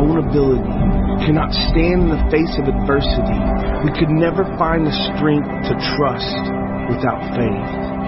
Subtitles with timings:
[0.00, 0.72] own ability,
[1.28, 3.36] cannot stand in the face of adversity,
[3.84, 6.40] we could never find the strength to trust
[6.88, 8.00] without faith.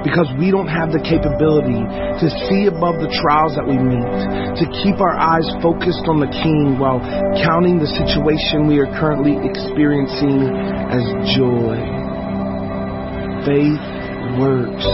[0.00, 1.82] Because we don't have the capability
[2.22, 4.12] to see above the trials that we meet,
[4.56, 7.02] to keep our eyes focused on the King while
[7.42, 10.46] counting the situation we are currently experiencing
[10.88, 11.74] as joy.
[13.44, 13.82] Faith
[14.38, 14.86] works.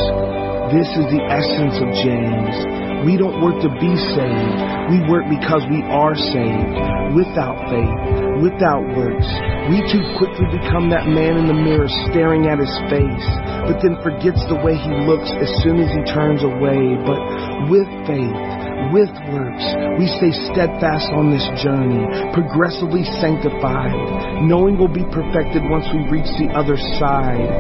[0.73, 2.82] This is the essence of James.
[3.03, 4.59] We don't work to be saved.
[4.95, 6.75] We work because we are saved.
[7.19, 7.99] Without faith,
[8.39, 9.27] without works.
[9.69, 13.29] We too quickly become that man in the mirror staring at his face,
[13.67, 16.95] but then forgets the way he looks as soon as he turns away.
[17.03, 17.21] But
[17.69, 18.43] with faith,
[18.95, 19.67] with works,
[19.99, 26.31] we stay steadfast on this journey, progressively sanctified, knowing we'll be perfected once we reach
[26.39, 27.51] the other side.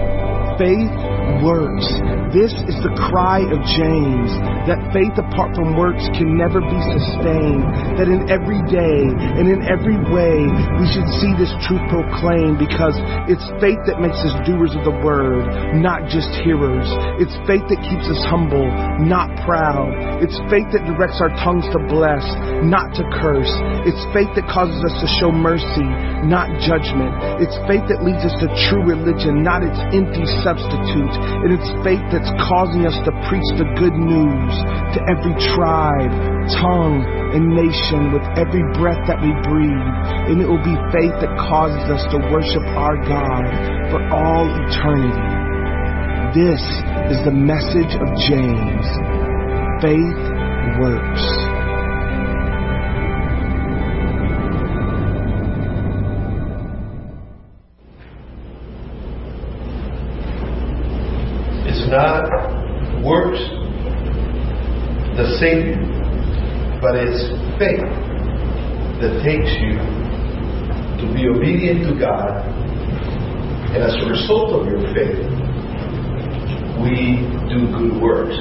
[0.56, 1.11] Faith
[1.42, 1.86] works.
[2.32, 4.30] This is the cry of James
[4.64, 7.66] that faith apart from works can never be sustained.
[7.98, 10.48] That in every day and in every way
[10.80, 12.96] we should see this truth proclaimed because
[13.28, 15.44] it's faith that makes us doers of the word,
[15.76, 16.88] not just hearers.
[17.20, 18.64] It's faith that keeps us humble,
[19.02, 19.92] not proud.
[20.24, 22.24] It's faith that directs our tongues to bless,
[22.64, 23.52] not to curse.
[23.84, 25.86] It's faith that causes us to show mercy,
[26.24, 27.12] not judgment.
[27.44, 31.11] It's faith that leads us to true religion, not its empty substitute.
[31.16, 34.55] And it's faith that's causing us to preach the good news
[34.96, 36.12] to every tribe,
[36.60, 39.96] tongue, and nation with every breath that we breathe.
[40.30, 43.44] And it will be faith that causes us to worship our God
[43.90, 45.42] for all eternity.
[46.33, 46.62] This
[47.12, 48.86] is the message of James.
[49.84, 50.22] Faith
[50.80, 51.52] works.
[67.58, 67.85] Faith
[69.01, 69.77] that takes you
[71.01, 72.46] to be obedient to God.
[73.73, 75.27] And as a result of your faith,
[76.80, 78.36] we do good works.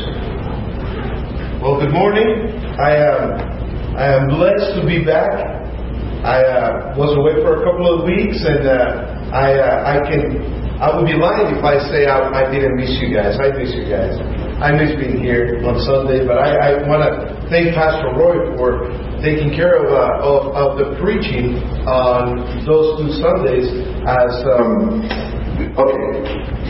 [1.62, 2.52] Well, good morning.
[2.80, 5.30] I am, I am blessed to be back.
[6.22, 10.62] I uh, was away for a couple of weeks, and uh, I, uh, I can
[10.82, 13.38] I would be lying if I say I, I didn't miss you guys.
[13.38, 14.18] I miss you guys.
[14.62, 18.94] I miss being here on Sunday, but I, I want to thank Pastor Roy for
[19.26, 21.58] taking care of, uh, of, of the preaching
[21.90, 23.66] on those two Sundays.
[24.06, 25.02] As um,
[25.82, 26.06] okay,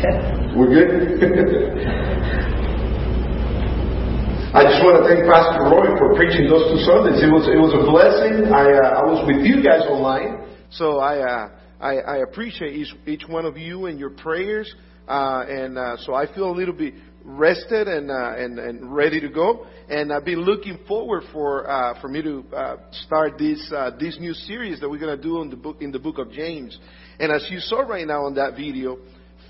[0.56, 1.20] we're good.
[4.56, 7.20] I just want to thank Pastor Roy for preaching those two Sundays.
[7.20, 8.56] It was it was a blessing.
[8.56, 11.20] I uh, I was with you guys online, so I.
[11.20, 11.50] Uh,
[11.82, 14.72] I, I appreciate each, each one of you and your prayers.
[15.08, 19.20] Uh, and uh, so I feel a little bit rested and uh, and and ready
[19.22, 19.66] to go.
[19.90, 24.18] And I've been looking forward for uh, for me to uh, start this uh, this
[24.20, 26.78] new series that we're going to do in the book in the book of James.
[27.20, 28.98] And as you saw right now on that video,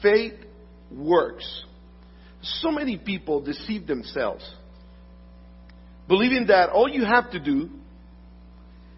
[0.02, 0.34] faith
[0.92, 1.64] works.
[2.42, 4.50] So many people deceive themselves,
[6.08, 7.70] believing that all you have to do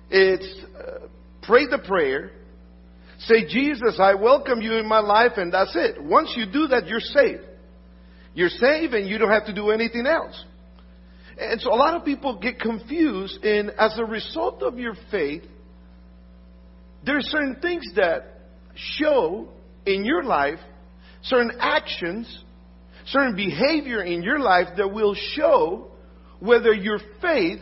[0.09, 1.07] is uh,
[1.41, 2.31] pray the prayer
[3.27, 6.01] Say, Jesus, I welcome you in my life, and that's it.
[6.03, 7.43] Once you do that, you're saved.
[8.33, 10.43] You're saved, and you don't have to do anything else.
[11.37, 15.43] And so a lot of people get confused, and as a result of your faith,
[17.05, 18.39] there are certain things that
[18.75, 19.49] show
[19.85, 20.59] in your life,
[21.23, 22.43] certain actions,
[23.07, 25.91] certain behavior in your life that will show
[26.39, 27.61] whether your faith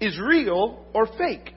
[0.00, 1.54] is real or fake.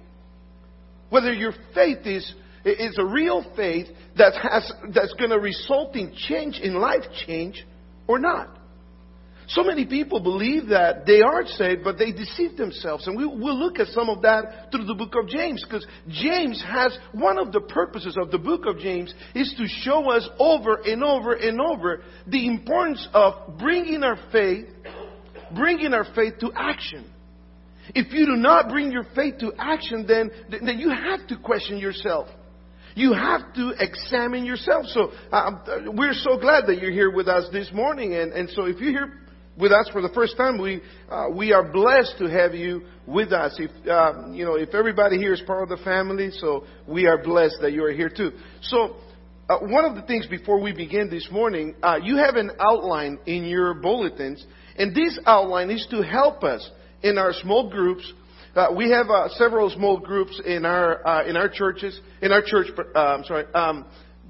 [1.10, 2.34] Whether your faith is
[2.68, 7.64] it's a real faith that has, that's going to result in change, in life change,
[8.08, 8.56] or not.
[9.48, 13.06] So many people believe that they are saved, but they deceive themselves.
[13.06, 16.64] And we, will look at some of that through the book of James, because James
[16.66, 20.78] has one of the purposes of the book of James is to show us over
[20.84, 24.66] and over and over the importance of bringing our faith,
[25.56, 27.12] bringing our faith to action.
[27.94, 31.78] If you do not bring your faith to action, then, then you have to question
[31.78, 32.28] yourself.
[32.96, 34.86] You have to examine yourself.
[34.88, 35.52] So uh,
[35.88, 38.14] we're so glad that you're here with us this morning.
[38.14, 39.20] And, and so if you're here
[39.58, 43.34] with us for the first time, we uh, we are blessed to have you with
[43.34, 43.58] us.
[43.60, 47.22] If uh, you know, if everybody here is part of the family, so we are
[47.22, 48.32] blessed that you are here too.
[48.62, 48.96] So.
[49.48, 53.20] Uh, one of the things before we begin this morning, uh, you have an outline
[53.28, 54.44] in your bulletins,
[54.76, 56.68] and this outline is to help us
[57.04, 58.12] in our small groups
[58.56, 62.42] uh, we have uh, several small groups in our uh, in our churches, in our
[62.46, 62.68] church.
[62.78, 63.86] Uh, I'm sorry, um,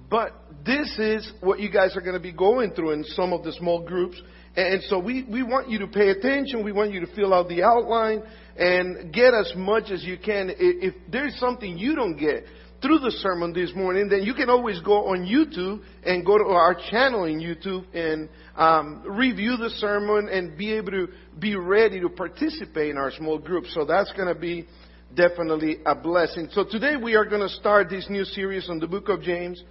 [0.10, 0.34] but
[0.66, 3.54] this is what you guys are going to be going through in some of the
[3.54, 4.20] small groups,
[4.56, 6.64] And so we, we want you to pay attention.
[6.64, 8.24] We want you to fill out the outline
[8.58, 10.52] and get as much as you can.
[10.58, 12.46] If there's something you don't get
[12.82, 16.46] through the sermon this morning, then you can always go on YouTube and go to
[16.46, 21.08] our channel in YouTube and um, review the sermon and be able to
[21.40, 23.66] be ready to participate in our small group.
[23.68, 24.68] So that's going to be
[25.14, 26.50] definitely a blessing.
[26.52, 29.62] So today we are going to start this new series on the book of James.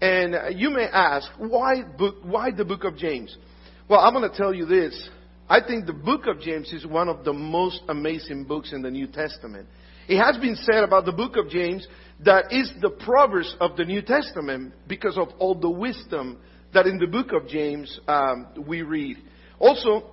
[0.00, 3.36] And you may ask, why book, why the book of James?
[3.88, 5.08] Well, I'm going to tell you this.
[5.48, 8.90] I think the book of James is one of the most amazing books in the
[8.90, 9.68] New Testament.
[10.08, 11.86] It has been said about the book of James
[12.24, 16.38] that is the Proverbs of the New Testament because of all the wisdom
[16.74, 19.16] that in the book of James um, we read.
[19.58, 20.10] Also,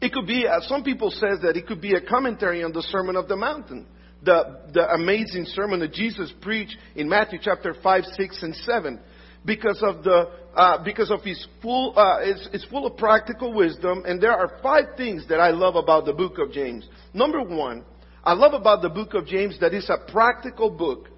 [0.00, 2.82] it could be, uh, some people says that it could be a commentary on the
[2.82, 3.86] Sermon of the Mountain,
[4.22, 9.00] the, the amazing sermon that Jesus preached in Matthew chapter 5, 6, and 7
[9.44, 14.02] because of the uh, because of his full uh, it's, it's full of practical wisdom
[14.04, 16.86] and there are five things that I love about the book of James.
[17.14, 17.84] Number one,
[18.24, 21.08] I love about the book of James that it's a practical book.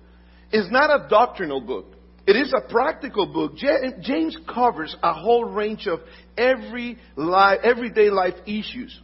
[0.53, 1.95] It's not a doctrinal book.
[2.27, 3.57] It is a practical book.
[3.57, 6.01] James covers a whole range of
[6.37, 8.99] every life, everyday life issues.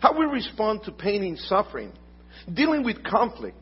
[0.00, 1.92] How we respond to pain and suffering,
[2.54, 3.56] dealing with conflict,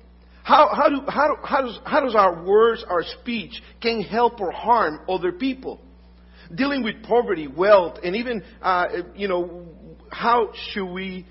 [0.49, 4.51] how, how, do, how, how, does, how does our words, our speech, can help or
[4.51, 5.79] harm other people?
[6.55, 9.67] Dealing with poverty, wealth, and even, uh, you know,
[10.11, 11.27] how should we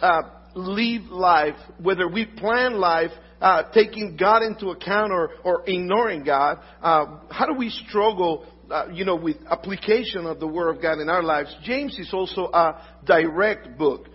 [0.00, 0.22] uh,
[0.54, 3.10] live life, whether we plan life
[3.40, 6.58] uh, taking God into account or, or ignoring God?
[6.82, 11.00] Uh, how do we struggle uh, you know, with application of the Word of God
[11.00, 14.08] in our lives, James is also a direct book.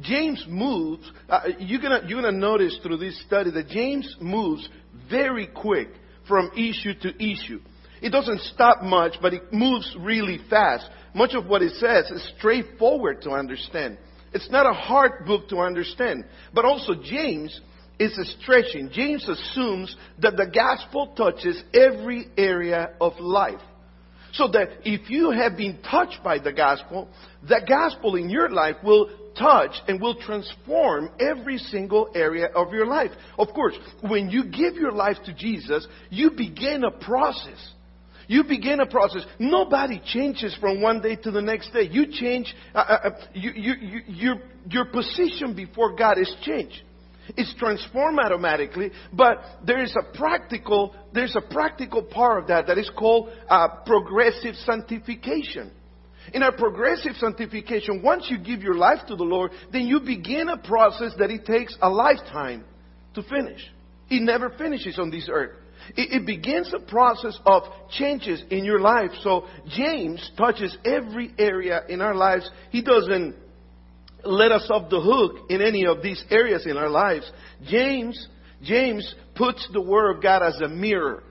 [0.00, 4.68] James moves, uh, you're gonna, you're gonna notice through this study that James moves
[5.08, 5.88] very quick
[6.26, 7.60] from issue to issue.
[8.00, 10.88] It doesn't stop much, but it moves really fast.
[11.14, 13.98] Much of what it says is straightforward to understand.
[14.32, 16.24] It's not a hard book to understand.
[16.54, 17.60] But also James
[18.00, 18.90] is stretching.
[18.90, 23.60] James assumes that the gospel touches every area of life.
[24.32, 27.08] So that if you have been touched by the gospel,
[27.46, 32.86] the gospel in your life will touch and will transform every single area of your
[32.86, 33.10] life.
[33.38, 37.72] Of course, when you give your life to Jesus, you begin a process.
[38.28, 39.22] You begin a process.
[39.40, 41.88] Nobody changes from one day to the next day.
[41.90, 44.34] You change, uh, uh, uh you, you, you, your,
[44.68, 46.82] your position before God is changed.
[47.36, 52.78] It's transformed automatically, but there is a practical, there's a practical part of that that
[52.78, 55.70] is called uh, progressive sanctification.
[56.32, 60.48] In our progressive sanctification, once you give your life to the Lord, then you begin
[60.48, 62.64] a process that it takes a lifetime
[63.14, 63.60] to finish.
[64.08, 65.56] It never finishes on this earth.
[65.96, 69.10] It, it begins a process of changes in your life.
[69.22, 72.48] So James touches every area in our lives.
[72.70, 73.34] He doesn't
[74.24, 77.30] let us off the hook in any of these areas in our lives.
[77.66, 78.28] James,
[78.62, 81.22] James puts the Word of God as a mirror.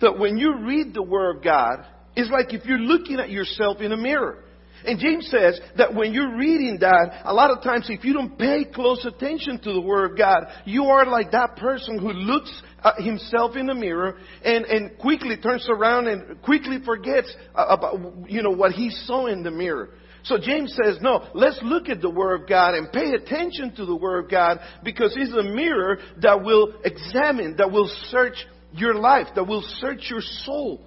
[0.00, 1.84] So when you read the Word of God,
[2.16, 4.44] it's like if you're looking at yourself in a mirror.
[4.84, 8.38] And James says that when you're reading that, a lot of times if you don't
[8.38, 12.62] pay close attention to the Word of God, you are like that person who looks
[12.84, 18.42] at himself in the mirror and, and quickly turns around and quickly forgets about, you
[18.42, 19.90] know, what he saw in the mirror.
[20.28, 23.86] So James says, no, let's look at the Word of God and pay attention to
[23.86, 28.36] the Word of God because it's a mirror that will examine, that will search
[28.72, 30.82] your life, that will search your soul.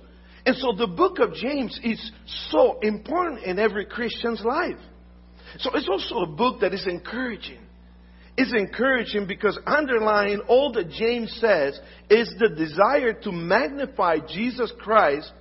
[0.46, 2.12] And so the book of James is
[2.52, 4.78] so important in every Christian's life.
[5.58, 7.62] So it's also a book that is encouraging.
[8.38, 11.80] It's encouraging because underlying all that James says
[12.12, 15.32] is the desire to magnify Jesus Christ.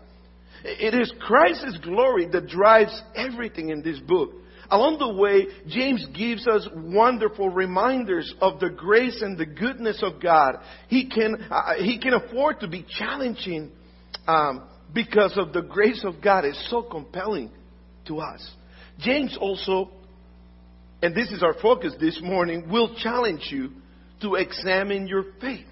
[0.65, 4.33] It is Christ's glory that drives everything in this book.
[4.71, 10.23] Along the way, James gives us wonderful reminders of the grace and the goodness of
[10.23, 10.59] God.
[10.87, 13.73] He can, uh, he can afford to be challenging
[14.29, 17.51] um, because of the grace of God is so compelling
[18.07, 18.49] to us.
[19.01, 19.91] James also,
[21.03, 23.73] and this is our focus this morning, will challenge you
[24.21, 25.67] to examine your faith.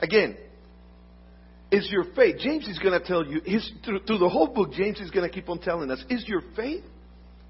[0.00, 0.36] Again,
[1.70, 4.72] is your faith, James is going to tell you, his, through, through the whole book,
[4.72, 6.84] James is going to keep on telling us, is your faith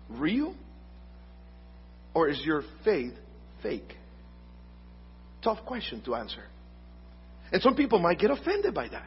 [0.08, 0.54] real?
[2.12, 3.14] Or is your faith
[3.62, 3.94] fake?
[5.42, 6.42] Tough question to answer.
[7.52, 9.06] And some people might get offended by that.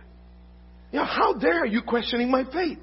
[0.91, 2.79] You know, how dare you questioning my faith?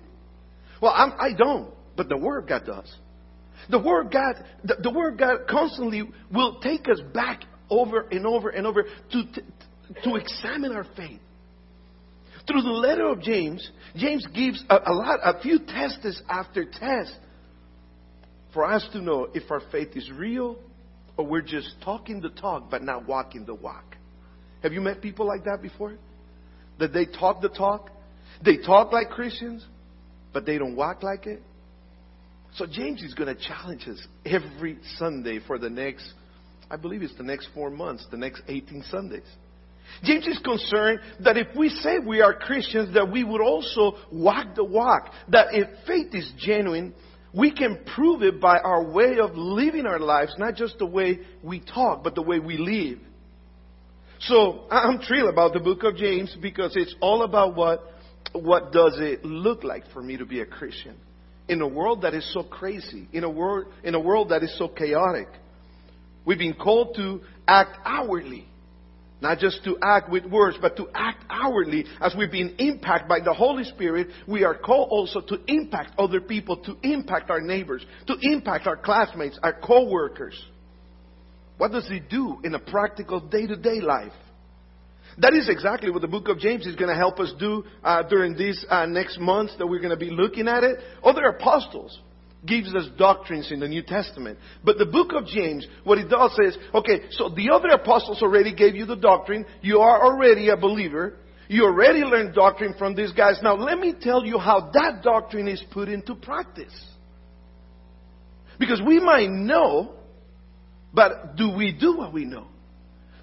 [0.81, 1.71] Well, I'm, I do not
[2.01, 2.91] but the Word God does.
[3.69, 8.49] The Word God, the, the Word God constantly will take us back over and over
[8.49, 9.43] and over to, to,
[10.05, 11.21] to examine our faith.
[12.51, 17.15] Through the letter of James, James gives a, a lot, a few tests after tests
[18.53, 20.57] for us to know if our faith is real
[21.17, 23.97] or we're just talking the talk but not walking the walk.
[24.65, 25.95] Have you met people like that before?
[26.81, 27.91] That they talk the talk,
[28.45, 29.65] they talk like Christians,
[30.33, 31.41] but they don't walk like it?
[32.55, 36.13] So James is going to challenge us every Sunday for the next,
[36.69, 39.23] I believe it's the next four months, the next 18 Sundays.
[40.03, 44.55] James is concerned that if we say we are Christians, that we would also walk
[44.55, 45.13] the walk.
[45.29, 46.95] That if faith is genuine,
[47.35, 51.21] we can prove it by our way of living our lives, not just the way
[51.43, 52.99] we talk, but the way we live.
[54.21, 57.83] So I'm thrilled about the book of James because it's all about what,
[58.33, 60.97] what does it look like for me to be a Christian
[61.49, 64.57] in a world that is so crazy, in a world, in a world that is
[64.57, 65.27] so chaotic.
[66.25, 68.47] We've been called to act outwardly.
[69.21, 71.85] Not just to act with words, but to act outwardly.
[72.01, 76.21] As we've been impacted by the Holy Spirit, we are called also to impact other
[76.21, 80.43] people, to impact our neighbors, to impact our classmates, our co-workers.
[81.59, 84.13] What does it do in a practical day-to-day life?
[85.19, 88.05] That is exactly what the book of James is going to help us do uh,
[88.05, 90.79] during these uh, next months that we're going to be looking at it.
[91.05, 91.99] Other apostles
[92.47, 94.39] gives us doctrines in the New Testament.
[94.65, 98.55] But the book of James, what it does is, okay, so the other apostles already
[98.55, 99.45] gave you the doctrine.
[99.61, 101.17] You are already a believer.
[101.49, 103.41] You already learned doctrine from these guys.
[103.43, 106.73] Now let me tell you how that doctrine is put into practice.
[108.59, 109.95] Because we might know,
[110.95, 112.47] but do we do what we know?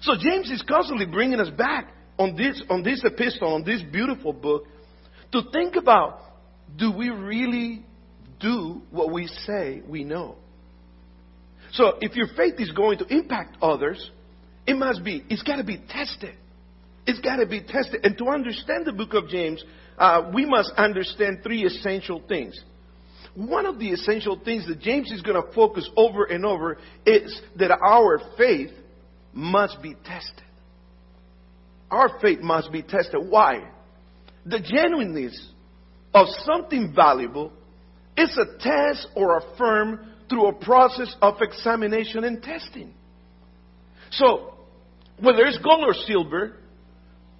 [0.00, 4.32] So James is constantly bringing us back on this, on this epistle, on this beautiful
[4.32, 4.64] book,
[5.32, 6.20] to think about,
[6.76, 7.84] do we really
[8.40, 10.36] do what we say we know.
[11.72, 14.10] So if your faith is going to impact others,
[14.66, 16.34] it must be, it's got to be tested.
[17.06, 18.04] It's got to be tested.
[18.04, 19.62] And to understand the book of James,
[19.98, 22.58] uh, we must understand three essential things.
[23.34, 27.40] One of the essential things that James is going to focus over and over is
[27.56, 28.70] that our faith
[29.32, 30.44] must be tested.
[31.90, 33.20] Our faith must be tested.
[33.28, 33.70] Why?
[34.44, 35.50] The genuineness
[36.12, 37.52] of something valuable
[38.18, 42.92] it's a test or affirm through a process of examination and testing.
[44.10, 44.54] So,
[45.20, 46.56] whether it's gold or silver,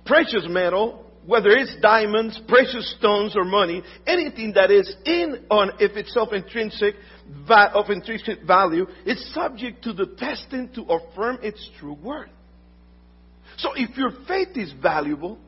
[0.07, 5.97] precious metal, whether it's diamonds, precious stones, or money, anything that is in on if
[5.97, 6.95] it's of intrinsic
[7.51, 12.31] of intrinsic value is subject to the testing to affirm its true worth.
[13.59, 15.39] So if your faith is valuable,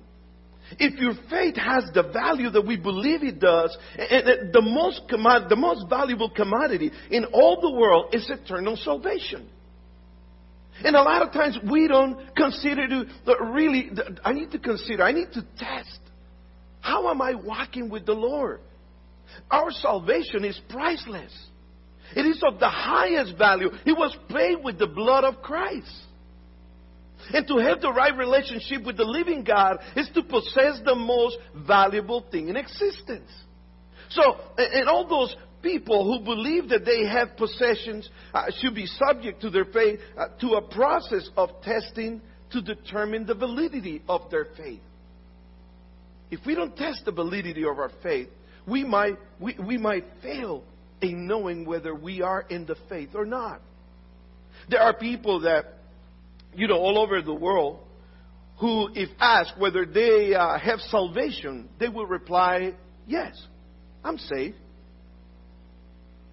[0.79, 5.87] if your faith has the value that we believe it does, the most, the most
[5.89, 9.49] valuable commodity in all the world is eternal salvation.
[10.83, 13.07] And a lot of times we don't consider to
[13.53, 13.91] really,
[14.25, 15.99] I need to consider, I need to test.
[16.81, 18.61] How am I walking with the Lord?
[19.51, 21.33] Our salvation is priceless.
[22.17, 23.69] It is of the highest value.
[23.85, 25.93] It was paid with the blood of Christ.
[27.33, 31.37] And to have the right relationship with the living God is to possess the most
[31.55, 33.31] valuable thing in existence.
[34.11, 34.23] So,
[34.57, 39.51] and all those people who believe that they have possessions uh, should be subject to
[39.51, 44.81] their faith uh, to a process of testing to determine the validity of their faith.
[46.31, 48.29] If we don't test the validity of our faith,
[48.67, 50.65] we might, we, we might fail
[51.01, 53.61] in knowing whether we are in the faith or not.
[54.69, 55.80] There are people that
[56.55, 57.81] you know, all over the world
[58.59, 62.75] who, if asked whether they uh, have salvation, they will reply,
[63.07, 63.35] Yes,
[64.05, 64.57] I'm saved.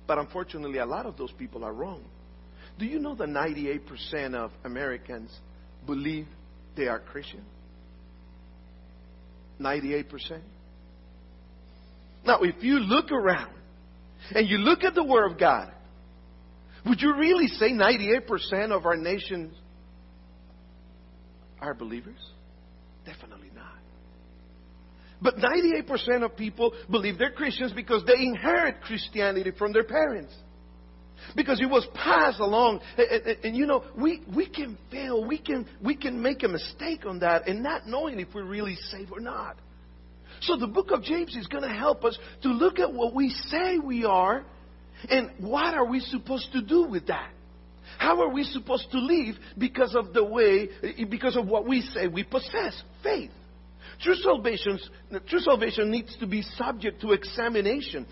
[0.06, 2.04] But unfortunately, a lot of those people are wrong.
[2.78, 5.36] Do you know that 98% of Americans
[5.86, 6.28] believe
[6.76, 7.44] they are Christian?
[9.60, 10.42] 98%.
[12.26, 13.54] Now, if you look around
[14.36, 15.72] and you look at the Word of God,
[16.86, 19.56] would you really say 98% of our nation's
[21.62, 22.20] are believers?
[23.06, 23.78] Definitely not.
[25.22, 30.34] But 98% of people believe they're Christians because they inherit Christianity from their parents.
[31.36, 32.82] Because it was passed along.
[32.98, 35.26] And, and, and, you know, we, we can fail.
[35.26, 38.76] We can, we can make a mistake on that and not knowing if we're really
[38.92, 39.58] saved or not.
[40.42, 43.30] So the book of James is going to help us to look at what we
[43.48, 44.46] say we are
[45.10, 47.32] and what are we supposed to do with that.
[47.98, 50.70] How are we supposed to live because of the way,
[51.10, 52.82] because of what we say we possess?
[53.04, 53.32] Faith.
[54.01, 54.80] True salvation,
[55.27, 58.06] true salvation needs to be subject to examination,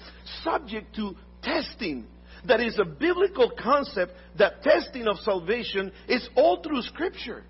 [0.44, 2.06] subject to testing.
[2.48, 7.44] That is a biblical concept that testing of salvation is all through Scripture.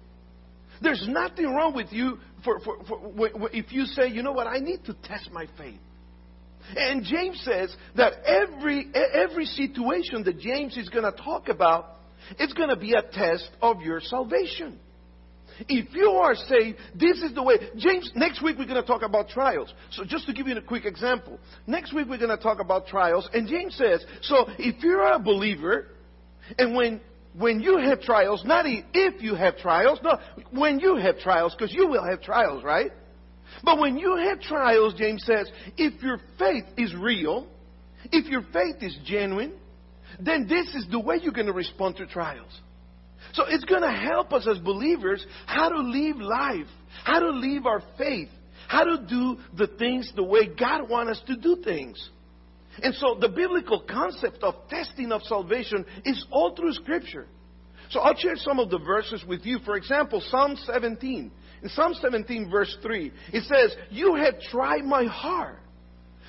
[0.82, 4.60] There's nothing wrong with you for, for, for, if you say, you know what, I
[4.60, 5.80] need to test my faith.
[6.76, 11.95] And James says that every, every situation that James is going to talk about,
[12.40, 14.80] it's going to be a test of your salvation.
[15.70, 17.56] If you are saved, this is the way.
[17.78, 19.74] James, next week we're going to talk about trials.
[19.92, 21.40] So just to give you a quick example.
[21.66, 23.30] Next week we're going to talk about trials.
[23.34, 25.88] And James says, so if you're a believer,
[26.58, 27.00] and when,
[27.38, 30.18] when you have trials, not if you have trials, no,
[30.52, 32.92] when you have trials, because you will have trials, right?
[33.64, 37.48] But when you have trials, James says, if your faith is real,
[38.12, 39.54] if your faith is genuine,
[40.20, 42.62] then this is the way you're going to respond to trials.
[43.34, 46.68] So it's going to help us as believers how to live life,
[47.04, 48.30] how to live our faith,
[48.68, 52.10] how to do the things the way God wants us to do things.
[52.82, 57.28] And so the biblical concept of testing of salvation is all through Scripture.
[57.90, 59.60] So I'll share some of the verses with you.
[59.60, 61.32] For example, Psalm 17.
[61.64, 65.60] In Psalm 17, verse 3, it says, You have tried my heart.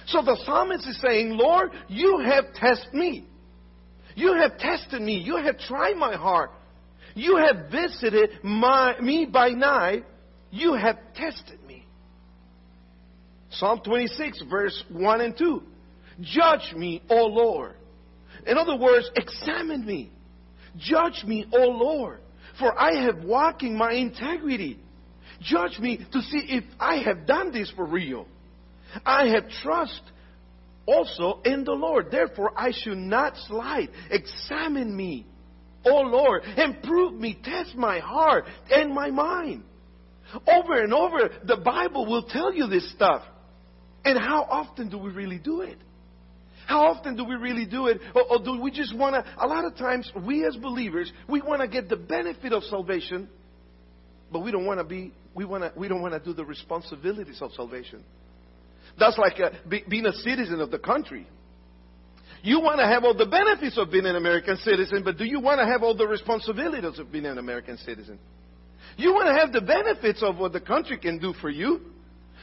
[0.07, 3.27] So the psalmist is saying, Lord, you have tested me.
[4.17, 5.19] You have tested me.
[5.19, 6.51] You have tried my heart.
[7.15, 10.05] You have visited my, me by night.
[10.51, 11.87] You have tested me.
[13.51, 15.63] Psalm 26, verse 1 and 2.
[16.23, 17.75] Judge me, O Lord.
[18.47, 20.11] In other words, examine me.
[20.79, 22.21] Judge me, O Lord,
[22.59, 24.79] for I have walked in my integrity.
[25.43, 28.27] Judge me to see if I have done this for real.
[29.05, 30.01] I have trust
[30.87, 32.11] also in the Lord.
[32.11, 33.89] Therefore, I should not slide.
[34.11, 35.27] Examine me,
[35.85, 37.39] O Lord, and prove me.
[37.43, 39.65] Test my heart and my mind.
[40.47, 43.23] Over and over, the Bible will tell you this stuff.
[44.05, 45.79] And how often do we really do it?
[46.67, 48.01] How often do we really do it?
[48.15, 49.25] Or, or do we just want to?
[49.39, 53.29] A lot of times, we as believers, we want to get the benefit of salvation,
[54.33, 55.13] but we don't want to be.
[55.35, 55.79] We want to.
[55.79, 58.05] We don't want to do the responsibilities of salvation.
[58.99, 61.27] That's like a, be, being a citizen of the country.
[62.43, 65.41] You want to have all the benefits of being an American citizen, but do you
[65.41, 68.19] want to have all the responsibilities of being an American citizen?
[68.97, 71.81] You want to have the benefits of what the country can do for you,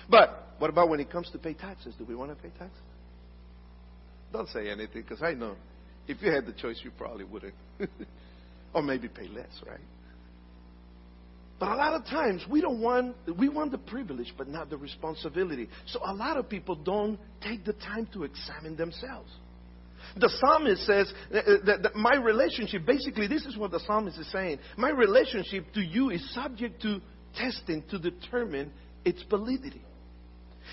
[0.09, 1.95] but what about when it comes to pay taxes?
[1.97, 2.81] Do we want to pay taxes?
[4.31, 5.55] Don't say anything because I know
[6.07, 7.53] if you had the choice, you probably wouldn't.
[8.73, 9.79] or maybe pay less, right?
[11.63, 14.75] But a lot of times we don't want we want the privilege but not the
[14.75, 15.69] responsibility.
[15.85, 19.31] So a lot of people don't take the time to examine themselves.
[20.17, 24.59] The psalmist says that, that my relationship, basically, this is what the psalmist is saying.
[24.75, 26.99] My relationship to you is subject to
[27.33, 28.73] testing to determine
[29.05, 29.85] its validity.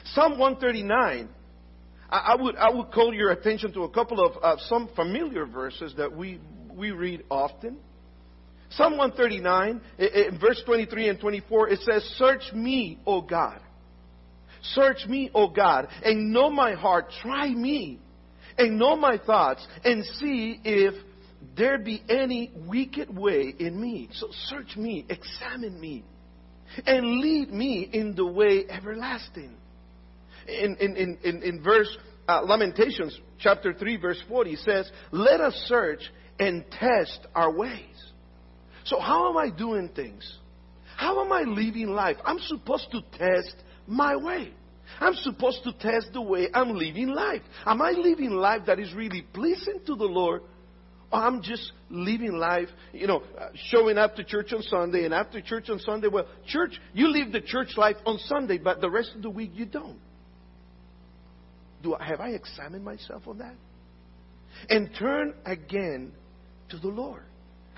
[0.06, 1.28] Psalm 139
[2.10, 5.94] I, would, I would call your attention to a couple of uh, some familiar verses
[5.98, 6.40] that we,
[6.74, 7.78] we read often.
[8.70, 13.60] Psalm 139, in verse 23 and 24, it says, Search me, O God.
[14.62, 17.06] Search me, O God, and know my heart.
[17.22, 17.98] Try me,
[18.58, 20.94] and know my thoughts, and see if
[21.56, 24.08] there be any wicked way in me.
[24.12, 26.04] So search me, examine me,
[26.86, 29.56] and lead me in the way everlasting
[30.50, 31.96] in, in, in, in verse
[32.28, 36.00] uh, Lamentations chapter 3 verse 40 says, let us search
[36.38, 38.09] and test our ways.
[38.84, 40.38] So how am I doing things?
[40.96, 42.16] How am I living life?
[42.24, 44.52] I'm supposed to test my way.
[44.98, 47.42] I'm supposed to test the way I'm living life.
[47.64, 50.42] Am I living life that is really pleasing to the Lord?
[51.12, 55.14] Or I'm just living life, you know, uh, showing up to church on Sunday and
[55.14, 58.90] after church on Sunday, well, church, you live the church life on Sunday, but the
[58.90, 59.98] rest of the week you don't.
[61.82, 63.54] Do I, have I examined myself on that?
[64.68, 66.12] And turn again
[66.68, 67.22] to the Lord.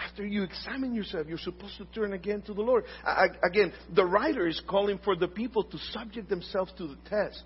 [0.05, 2.85] After you examine yourself, you're supposed to turn again to the Lord.
[3.05, 7.43] I, again, the writer is calling for the people to subject themselves to the test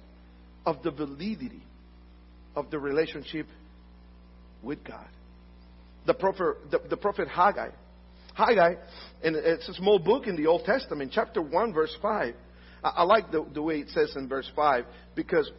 [0.64, 1.62] of the validity
[2.54, 3.46] of the relationship
[4.62, 5.06] with God.
[6.06, 7.70] The prophet, the, the prophet Haggai.
[8.34, 8.74] Haggai,
[9.22, 12.34] and it's a small book in the Old Testament, chapter 1, verse 5.
[12.84, 15.50] I, I like the, the way it says in verse 5 because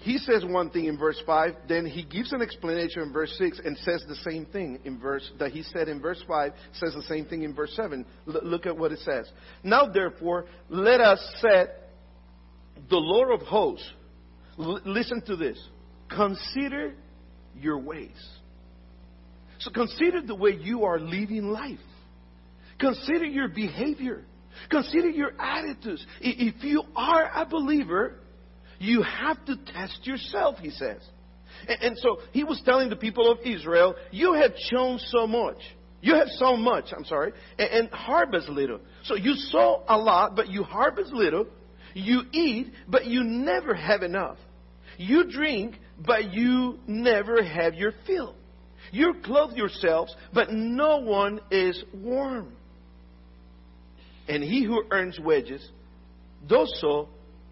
[0.00, 3.60] he says one thing in verse 5, then he gives an explanation in verse 6
[3.62, 7.02] and says the same thing in verse that he said in verse 5, says the
[7.02, 8.06] same thing in verse 7.
[8.26, 9.30] L- look at what it says.
[9.62, 11.90] Now therefore, let us set
[12.88, 13.86] the Lord of hosts.
[14.58, 15.62] L- listen to this.
[16.08, 16.94] Consider
[17.54, 18.16] your ways.
[19.58, 21.78] So consider the way you are living life.
[22.78, 24.24] Consider your behavior.
[24.70, 26.04] Consider your attitudes.
[26.22, 28.14] If you are a believer,
[28.80, 31.02] you have to test yourself, he says.
[31.68, 35.58] And, and so he was telling the people of Israel, you have shown so much.
[36.00, 38.80] You have so much, I'm sorry, and, and harvest little.
[39.04, 41.46] So you sow a lot, but you harvest little.
[41.92, 44.38] You eat, but you never have enough.
[44.96, 48.34] You drink, but you never have your fill.
[48.92, 52.54] You clothe yourselves, but no one is warm.
[54.26, 55.68] And he who earns wages
[56.46, 57.08] does so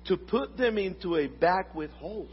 [0.09, 2.31] to put them into a bag with holes.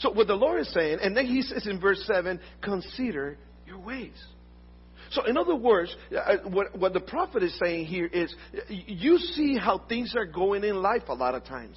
[0.00, 3.78] So what the Lord is saying, and then he says in verse 7, consider your
[3.78, 4.16] ways.
[5.10, 8.34] So, in other words, uh, what, what the prophet is saying here is
[8.68, 11.76] you see how things are going in life a lot of times.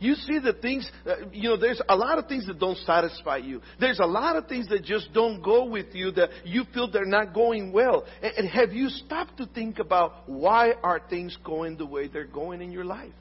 [0.00, 3.38] You see the things, uh, you know, there's a lot of things that don't satisfy
[3.38, 3.62] you.
[3.80, 7.04] There's a lot of things that just don't go with you that you feel they're
[7.04, 8.04] not going well.
[8.22, 12.26] And, and have you stopped to think about why are things going the way they're
[12.26, 13.12] going in your life?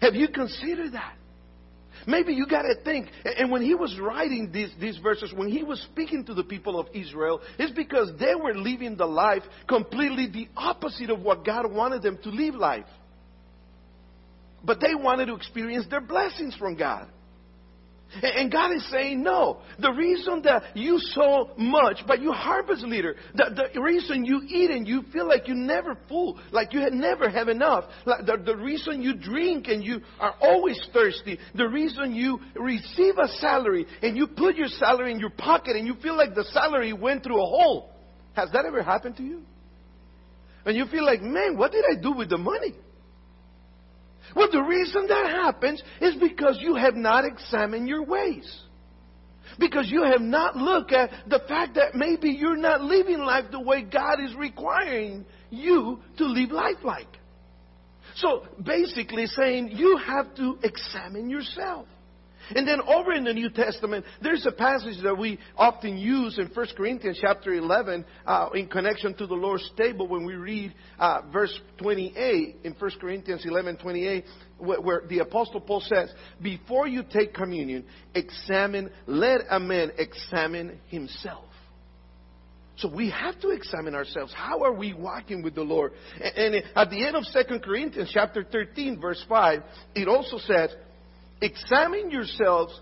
[0.00, 1.14] Have you considered that?
[2.06, 3.08] Maybe you got to think.
[3.24, 6.78] And when he was writing these, these verses, when he was speaking to the people
[6.78, 11.70] of Israel, it's because they were living the life completely the opposite of what God
[11.70, 12.86] wanted them to live life.
[14.64, 17.08] But they wanted to experience their blessings from God.
[18.22, 19.58] And God is saying, no.
[19.78, 24.70] The reason that you sow much, but you harvest little, the, the reason you eat
[24.70, 28.56] and you feel like you never full, like you never have enough, like the, the
[28.56, 34.16] reason you drink and you are always thirsty, the reason you receive a salary and
[34.16, 37.42] you put your salary in your pocket and you feel like the salary went through
[37.42, 37.90] a hole.
[38.32, 39.42] Has that ever happened to you?
[40.64, 42.74] And you feel like, man, what did I do with the money?
[44.34, 48.60] Well, the reason that happens is because you have not examined your ways.
[49.58, 53.60] Because you have not looked at the fact that maybe you're not living life the
[53.60, 57.08] way God is requiring you to live life like.
[58.16, 61.86] So basically saying you have to examine yourself.
[62.54, 66.46] And then over in the New Testament, there's a passage that we often use in
[66.46, 71.22] 1 Corinthians chapter 11 uh, in connection to the Lord's table when we read uh,
[71.32, 74.24] verse 28 in 1 Corinthians 11, 28,
[74.58, 76.10] where, where the Apostle Paul says,
[76.42, 77.84] Before you take communion,
[78.14, 81.44] examine, let a man examine himself.
[82.78, 84.32] So we have to examine ourselves.
[84.32, 85.92] How are we walking with the Lord?
[86.20, 89.62] And at the end of 2 Corinthians chapter 13, verse 5,
[89.96, 90.70] it also says,
[91.40, 92.80] Examine yourselves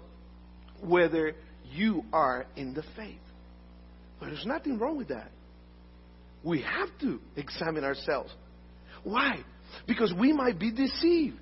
[0.82, 1.34] whether
[1.72, 3.18] you are in the faith.
[4.18, 5.30] But there's nothing wrong with that.
[6.42, 8.32] We have to examine ourselves.
[9.04, 9.40] Why?
[9.86, 11.38] Because we might be deceived.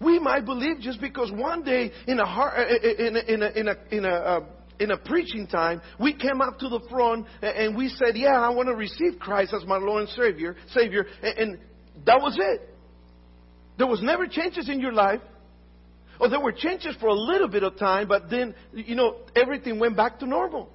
[0.00, 2.24] We might believe just because one day in a
[2.98, 4.40] in a, in a, in a, in a, uh,
[4.78, 8.50] in a preaching time, we came up to the front and we said, "Yeah, I
[8.50, 11.58] want to receive Christ as my Lord and Savior." Savior, and
[12.04, 12.74] that was it.
[13.78, 15.20] There was never changes in your life.
[16.20, 19.78] Oh, there were changes for a little bit of time, but then, you know, everything
[19.78, 20.68] went back to normal.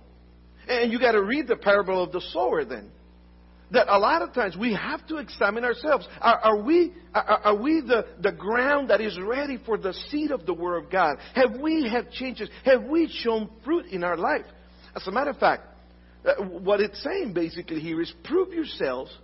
[0.67, 2.91] And you got to read the parable of the sower then.
[3.71, 6.05] That a lot of times we have to examine ourselves.
[6.19, 10.31] Are, are we, are, are, we the, the ground that is ready for the seed
[10.31, 11.17] of the Word of God?
[11.35, 12.49] Have we had changes?
[12.65, 14.45] Have we shown fruit in our life?
[14.93, 15.63] As a matter of fact,
[16.25, 19.15] uh, what it's saying basically here is prove yourselves,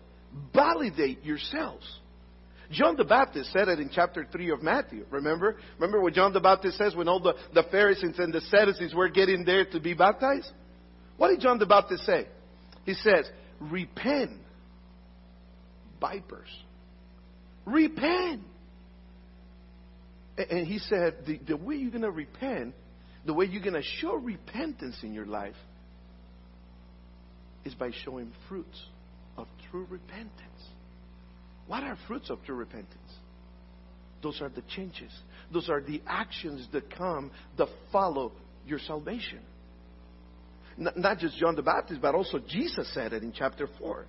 [0.53, 1.85] validate yourselves.
[2.71, 5.05] John the Baptist said it in chapter 3 of Matthew.
[5.09, 5.57] Remember?
[5.79, 9.09] Remember what John the Baptist says when all the, the Pharisees and the Sadducees were
[9.09, 10.51] getting there to be baptized?
[11.17, 12.27] What did John the Baptist say?
[12.85, 14.31] He says, Repent,
[15.99, 16.49] vipers.
[17.65, 18.41] Repent.
[20.37, 22.75] And he said, the, the way you're going to repent,
[23.25, 25.55] the way you're going to show repentance in your life
[27.65, 28.79] is by showing fruits
[29.37, 30.31] of true repentance.
[31.67, 32.95] What are fruits of true repentance?
[34.23, 35.11] Those are the changes.
[35.53, 38.31] Those are the actions that come that follow
[38.65, 39.39] your salvation.
[40.77, 44.05] Not just John the Baptist, but also Jesus said it in chapter 4.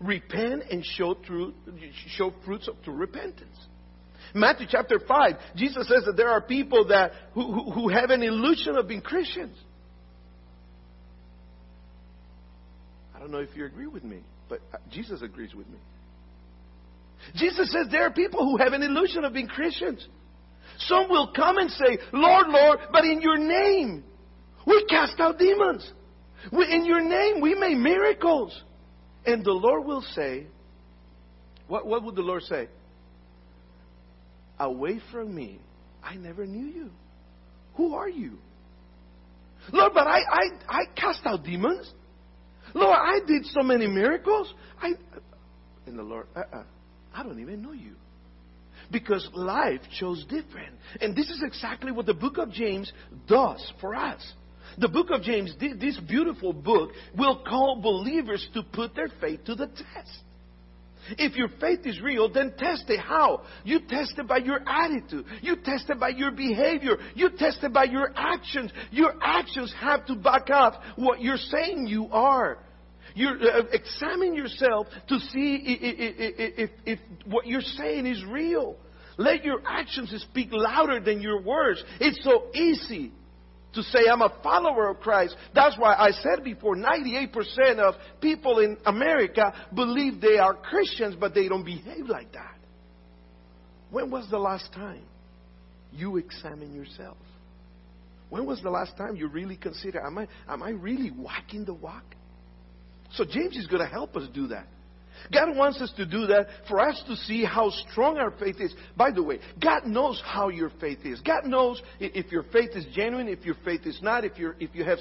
[0.00, 1.54] Repent and show, true,
[2.08, 3.56] show fruits of true repentance.
[4.34, 8.22] Matthew chapter 5, Jesus says that there are people that, who, who, who have an
[8.22, 9.56] illusion of being Christians.
[13.14, 15.78] I don't know if you agree with me, but uh, Jesus agrees with me.
[17.34, 20.06] Jesus says there are people who have an illusion of being Christians.
[20.78, 24.04] Some will come and say, Lord, Lord, but in your name
[24.66, 25.90] we cast out demons.
[26.52, 28.62] We, in your name we made miracles.
[29.26, 30.46] And the Lord will say,
[31.66, 32.68] what, what would the Lord say?
[34.60, 35.60] Away from me,
[36.02, 36.90] I never knew you.
[37.74, 38.38] Who are you?
[39.72, 41.92] Lord, but I, I, I cast out demons.
[42.74, 44.52] Lord, I did so many miracles.
[44.80, 44.92] I,
[45.86, 46.62] and the Lord, uh-uh.
[47.18, 47.96] I don't even know you.
[48.92, 50.76] Because life chose different.
[51.00, 52.92] And this is exactly what the book of James
[53.26, 54.20] does for us.
[54.78, 59.56] The book of James, this beautiful book, will call believers to put their faith to
[59.56, 60.20] the test.
[61.18, 63.00] If your faith is real, then test it.
[63.00, 63.42] How?
[63.64, 65.24] You test it by your attitude.
[65.42, 66.98] You test it by your behavior.
[67.16, 68.70] You test it by your actions.
[68.92, 72.58] Your actions have to back up what you're saying you are.
[73.18, 78.76] You uh, examine yourself to see if, if, if what you're saying is real.
[79.16, 81.82] Let your actions speak louder than your words.
[81.98, 83.10] It's so easy
[83.74, 85.34] to say I'm a follower of Christ.
[85.52, 91.34] That's why I said before 98% of people in America believe they are Christians, but
[91.34, 92.54] they don't behave like that.
[93.90, 95.02] When was the last time
[95.92, 97.16] you examine yourself?
[98.30, 101.74] When was the last time you really consider, am I, am I really walking the
[101.74, 102.04] walk?
[103.14, 104.66] So James is going to help us do that.
[105.32, 108.72] God wants us to do that for us to see how strong our faith is.
[108.96, 111.20] By the way, God knows how your faith is.
[111.20, 114.74] God knows if your faith is genuine, if your faith is not, if you if
[114.74, 114.98] you have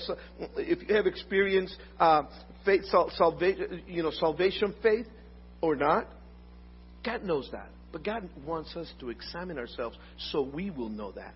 [0.57, 2.23] if you have experienced uh,
[2.65, 2.83] faith,
[3.15, 5.07] salvation, you know, salvation faith
[5.61, 6.07] or not.
[7.05, 9.97] God knows that, but God wants us to examine ourselves
[10.31, 11.33] so we will know that.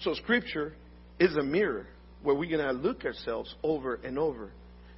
[0.00, 0.74] So Scripture
[1.20, 1.86] is a mirror
[2.22, 4.50] where we're going to look ourselves over and over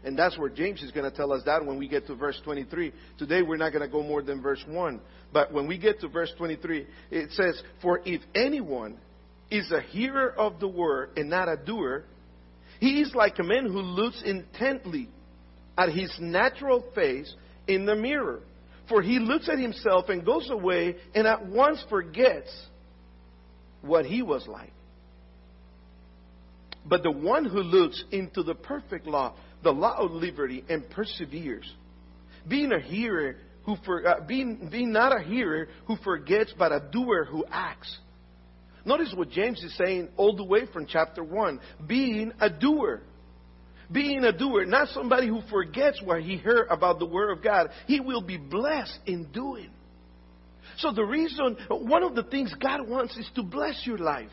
[0.04, 2.40] and that's where James is going to tell us that when we get to verse
[2.44, 2.92] 23.
[3.18, 5.00] Today we're not going to go more than verse 1.
[5.32, 8.98] But when we get to verse 23, it says, For if anyone
[9.50, 12.04] is a hearer of the word and not a doer,
[12.80, 15.08] he is like a man who looks intently
[15.76, 17.32] at his natural face
[17.66, 18.40] in the mirror.
[18.88, 22.50] For he looks at himself and goes away and at once forgets
[23.82, 24.72] what he was like.
[26.84, 31.70] But the one who looks into the perfect law, the law of liberty and perseveres.
[32.48, 36.80] Being a hearer who for, uh, being, being not a hearer who forgets, but a
[36.90, 37.98] doer who acts.
[38.84, 41.60] Notice what James is saying all the way from chapter 1.
[41.86, 43.02] Being a doer.
[43.92, 47.70] Being a doer, not somebody who forgets what he heard about the Word of God.
[47.86, 49.70] He will be blessed in doing.
[50.78, 54.30] So the reason, one of the things God wants is to bless your life.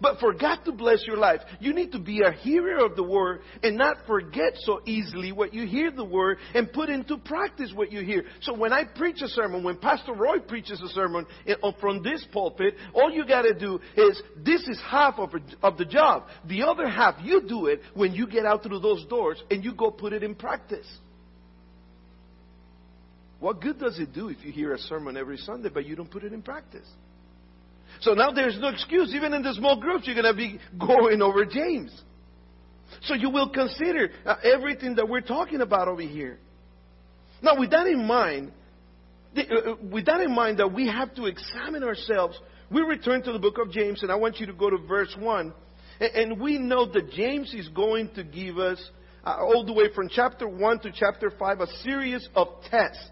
[0.00, 3.02] But for God to bless your life, you need to be a hearer of the
[3.02, 7.72] word and not forget so easily what you hear the word and put into practice
[7.74, 8.24] what you hear.
[8.40, 12.24] So when I preach a sermon, when Pastor Roy preaches a sermon uh, from this
[12.32, 15.30] pulpit, all you got to do is this is half of,
[15.62, 16.24] of the job.
[16.46, 19.74] The other half, you do it when you get out through those doors and you
[19.74, 20.86] go put it in practice.
[23.40, 26.10] What good does it do if you hear a sermon every Sunday but you don't
[26.10, 26.88] put it in practice?
[28.00, 29.14] So now there's no excuse.
[29.14, 31.92] Even in the small groups, you're going to be going over James.
[33.02, 36.38] So you will consider uh, everything that we're talking about over here.
[37.42, 38.52] Now, with that in mind,
[39.36, 42.38] uh, uh, with that in mind that we have to examine ourselves,
[42.70, 45.14] we return to the book of James, and I want you to go to verse
[45.18, 45.52] 1.
[46.00, 48.82] And, we know that James is going to give us,
[49.24, 53.08] all the way from chapter 1 to chapter 5, a series of tests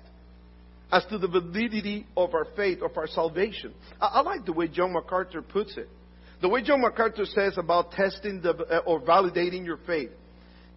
[0.93, 3.73] as to the validity of our faith, of our salvation.
[4.01, 5.89] I, I like the way John MacArthur puts it.
[6.41, 10.11] The way John MacArthur says about testing the, uh, or validating your faith.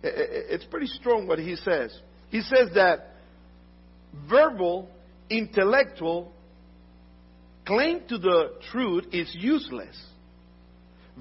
[0.04, 1.97] It's pretty strong what he says.
[2.30, 3.15] He says that
[4.30, 4.89] verbal,
[5.30, 6.34] intellectual
[7.65, 9.95] claim to the truth is useless.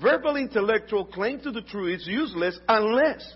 [0.00, 3.32] Verbal, intellectual claim to the truth is useless unless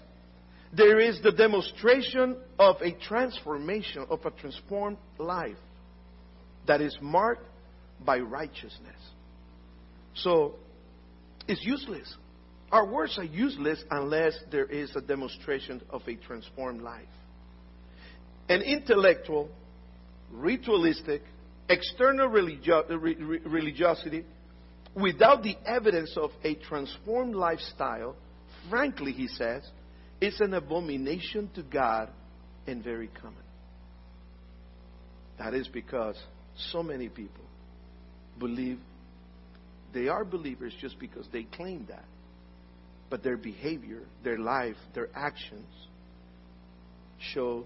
[0.76, 5.56] there is the demonstration of a transformation, of a transformed life
[6.66, 7.44] that is marked
[8.04, 9.00] by righteousness.
[10.14, 10.54] So,
[11.48, 12.14] it's useless.
[12.72, 17.04] Our words are useless unless there is a demonstration of a transformed life.
[18.48, 19.48] An intellectual,
[20.32, 21.22] ritualistic,
[21.68, 24.24] external religio- religiosity
[24.94, 28.16] without the evidence of a transformed lifestyle,
[28.70, 29.62] frankly, he says,
[30.20, 32.10] is an abomination to God
[32.66, 33.34] and very common.
[35.38, 36.16] That is because
[36.72, 37.44] so many people
[38.38, 38.78] believe
[39.92, 42.04] they are believers just because they claim that.
[43.08, 45.68] But their behavior, their life, their actions
[47.32, 47.64] show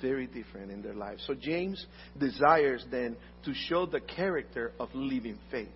[0.00, 1.24] very different in their lives.
[1.26, 1.84] So James
[2.18, 5.68] desires then to show the character of living faith.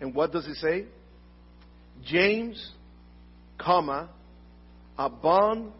[0.00, 0.84] And what does he say?
[2.04, 2.72] James
[3.58, 4.08] comma,
[4.96, 5.72] a bond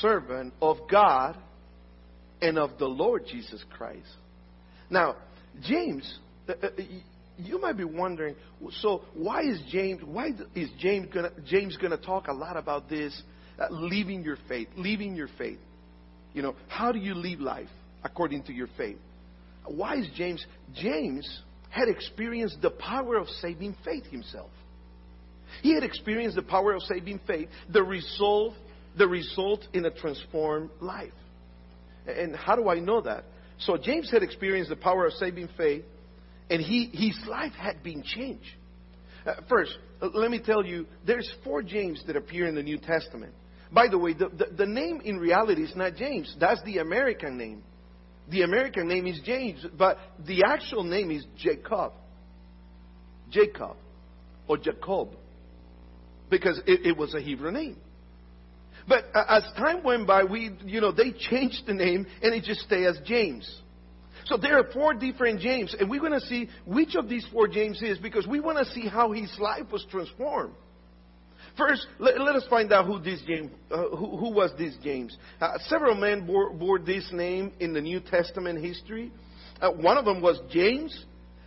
[0.00, 1.36] servant of God
[2.42, 4.08] and of the Lord Jesus Christ.
[4.88, 5.16] Now,
[5.62, 6.68] James, uh, uh,
[7.36, 8.34] you might be wondering,
[8.80, 10.02] so why is James?
[10.04, 13.22] Why is James gonna James gonna talk a lot about this,
[13.58, 15.58] uh, leaving your faith, leaving your faith?
[16.34, 17.68] You know, how do you live life
[18.04, 18.98] according to your faith?
[19.66, 20.44] Why is James?
[20.74, 24.50] James had experienced the power of saving faith himself.
[25.62, 28.54] He had experienced the power of saving faith, the result,
[28.96, 31.12] the result in a transformed life.
[32.06, 33.24] And how do I know that?
[33.58, 35.84] So James had experienced the power of saving faith,
[36.48, 38.44] and he, his life had been changed.
[39.26, 43.34] Uh, first, let me tell you, there's four James that appear in the New Testament.
[43.72, 46.34] By the way, the, the, the, name in reality is not James.
[46.40, 47.62] That's the American name.
[48.30, 51.92] The American name is James, but the actual name is Jacob.
[53.30, 53.76] Jacob.
[54.48, 55.10] Or Jacob.
[56.30, 57.76] Because it, it was a Hebrew name.
[58.88, 62.44] But uh, as time went by, we, you know, they changed the name and it
[62.44, 63.60] just stayed as James.
[64.26, 67.48] So there are four different James, and we're going to see which of these four
[67.48, 70.54] James is because we want to see how his life was transformed.
[71.56, 75.16] First, let, let us find out who this James, uh, who, who, was this James.
[75.40, 79.10] Uh, several men bore, bore, this name in the New Testament history.
[79.60, 81.04] Uh, one of them was James,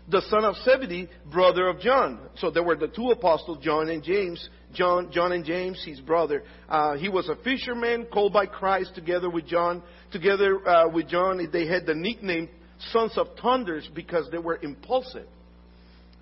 [0.09, 2.19] the son of Zebedee, brother of John.
[2.37, 4.49] So there were the two apostles, John and James.
[4.73, 6.43] John, John and James, his brother.
[6.67, 9.83] Uh, he was a fisherman called by Christ together with John.
[10.11, 12.49] Together uh, with John, they had the nickname
[12.91, 15.27] sons of thunders because they were impulsive.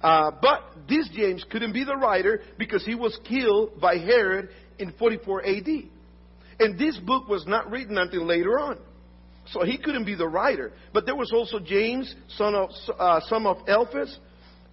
[0.02, 4.94] Uh, but this James couldn't be the writer because he was killed by Herod in
[4.94, 5.68] 44 AD.
[6.60, 8.78] And this book was not written until later on.
[9.48, 10.72] So he couldn't be the writer.
[10.94, 14.18] But there was also James, son of, uh, son of Alphaeus,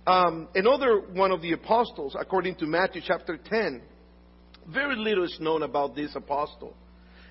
[0.09, 3.83] um, another one of the apostles, according to Matthew chapter 10.
[4.73, 6.73] Very little is known about this apostle.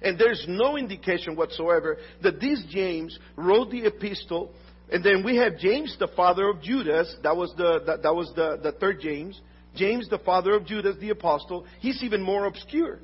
[0.04, 4.52] And there's no indication whatsoever that this James wrote the epistle.
[4.92, 7.16] And then we have James, the father of Judas.
[7.24, 9.42] That was the, that, that was the, the third James.
[9.76, 11.66] James, the father of Judas, the apostle.
[11.80, 13.00] He's even more obscure.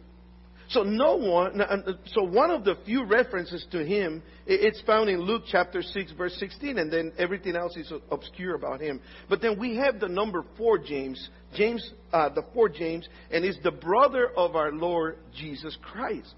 [0.69, 1.62] So no one,
[2.08, 6.36] so one of the few references to him, it's found in Luke chapter 6 verse
[6.38, 9.02] 16 and then everything else is obscure about him.
[9.30, 13.58] But then we have the number 4 James, James, uh, the 4 James, and is
[13.63, 16.34] the brother of our Lord Jesus Christ.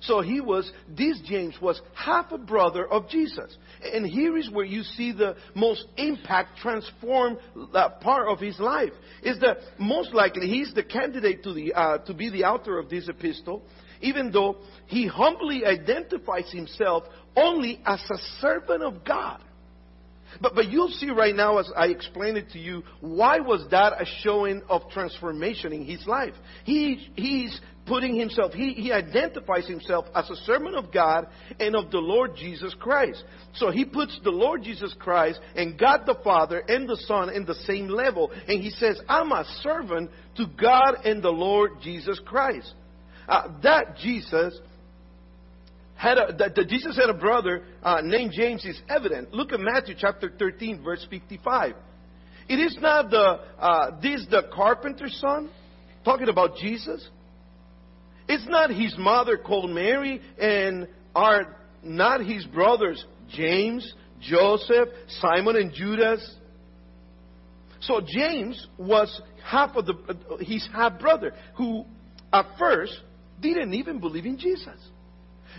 [0.00, 3.56] So he was, this James was half a brother of Jesus.
[3.82, 7.38] And here is where you see the most impact transform
[7.74, 8.92] uh, part of his life.
[9.22, 12.88] Is that most likely he's the candidate to, the, uh, to be the author of
[12.88, 13.62] this epistle,
[14.00, 17.04] even though he humbly identifies himself
[17.36, 19.42] only as a servant of God.
[20.40, 24.00] But, but you'll see right now as I explain it to you, why was that
[24.00, 26.34] a showing of transformation in his life?
[26.64, 31.26] He, he's putting himself, he, he identifies himself as a servant of God
[31.58, 33.24] and of the Lord Jesus Christ.
[33.54, 37.44] So he puts the Lord Jesus Christ and God the Father and the Son in
[37.44, 38.30] the same level.
[38.46, 42.72] And he says, I'm a servant to God and the Lord Jesus Christ.
[43.28, 44.58] Uh, that Jesus
[45.96, 49.34] had a, that, that Jesus had a brother uh, named James is evident.
[49.34, 51.74] Look at Matthew chapter 13, verse 55.
[52.48, 55.50] It is not the uh, this the carpenter's son
[56.04, 57.06] talking about Jesus.
[58.28, 64.88] It's not his mother called Mary and are not his brothers James, Joseph,
[65.20, 66.36] Simon, and Judas.
[67.80, 71.84] So James was half of the his half brother who
[72.32, 72.98] at first
[73.40, 74.78] didn't even believe in Jesus.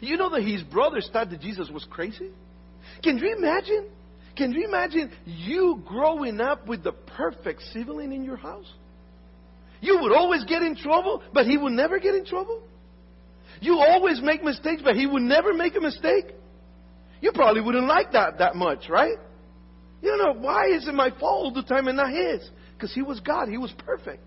[0.01, 2.29] You know that his brothers thought that Jesus was crazy?
[3.03, 3.89] Can you imagine?
[4.35, 8.71] Can you imagine you growing up with the perfect sibling in your house?
[9.81, 12.63] You would always get in trouble, but he would never get in trouble.
[13.61, 16.25] You always make mistakes, but he would never make a mistake.
[17.21, 19.17] You probably wouldn't like that that much, right?
[20.01, 22.49] You know, why is it my fault all the time and not his?
[22.73, 23.49] Because he was God.
[23.49, 24.23] He was perfect.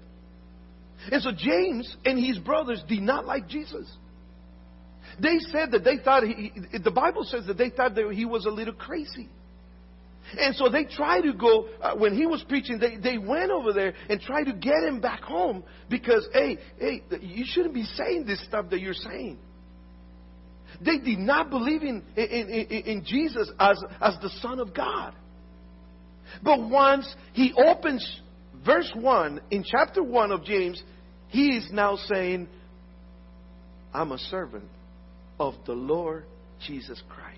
[1.11, 3.91] And so James and his brothers did not like Jesus.
[5.19, 8.47] They said that they thought he, the Bible says that they thought that he was
[8.47, 9.29] a little crazy.
[10.39, 13.73] And so they tried to go, uh, when he was preaching, they, they went over
[13.73, 18.27] there and tried to get him back home because, hey, hey, you shouldn't be saying
[18.27, 19.39] this stuff that you're saying.
[20.81, 25.15] They did not believe in, in, in, in Jesus as, as the Son of God.
[26.43, 28.21] But once he opens
[28.65, 30.83] verse 1 in chapter 1 of James,
[31.29, 32.49] he is now saying,
[33.93, 34.65] I'm a servant
[35.39, 36.25] of the Lord
[36.67, 37.32] Jesus Christ.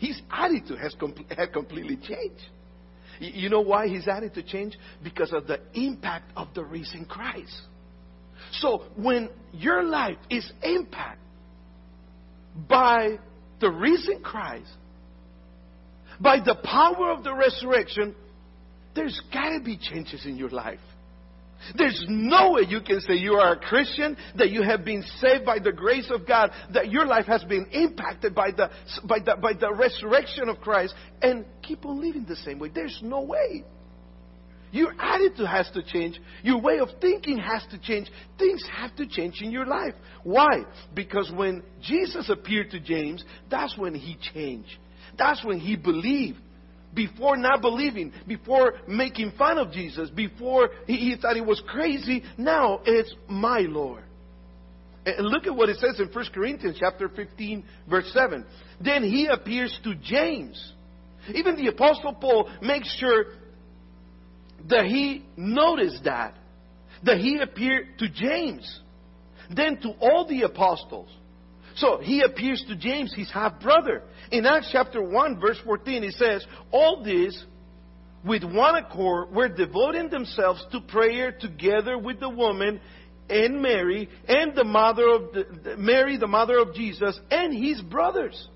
[0.00, 2.42] His attitude has com- had completely changed.
[3.20, 4.76] You know why his attitude changed?
[5.04, 7.54] Because of the impact of the risen Christ.
[8.52, 11.22] So when your life is impacted
[12.66, 13.18] by
[13.60, 14.70] the risen Christ,
[16.18, 18.14] by the power of the resurrection,
[18.94, 20.80] there's got to be changes in your life.
[21.76, 25.44] There's no way you can say you are a Christian, that you have been saved
[25.44, 28.70] by the grace of God, that your life has been impacted by the,
[29.04, 32.70] by the, by the resurrection of Christ, and keep on living the same way.
[32.74, 33.64] There's no way.
[34.72, 36.20] Your attitude has to change.
[36.42, 38.08] Your way of thinking has to change.
[38.38, 39.94] Things have to change in your life.
[40.22, 40.64] Why?
[40.94, 44.76] Because when Jesus appeared to James, that's when he changed.
[45.18, 46.38] That's when he believed.
[46.92, 52.22] Before not believing, before making fun of Jesus, before he, he thought he was crazy,
[52.36, 54.02] now it's my Lord.
[55.06, 58.44] And look at what it says in 1 Corinthians chapter 15, verse 7.
[58.82, 60.72] Then he appears to James.
[61.32, 63.26] Even the Apostle Paul makes sure
[64.68, 66.34] that he noticed that.
[67.04, 68.80] That he appeared to James.
[69.54, 71.08] Then to all the apostles.
[71.80, 74.02] So he appears to James, his half brother.
[74.30, 77.42] In Acts chapter 1, verse 14, it says, All these,
[78.22, 82.80] with one accord were devoting themselves to prayer together with the woman
[83.30, 88.48] and Mary and the mother of the, Mary, the mother of Jesus, and his brothers.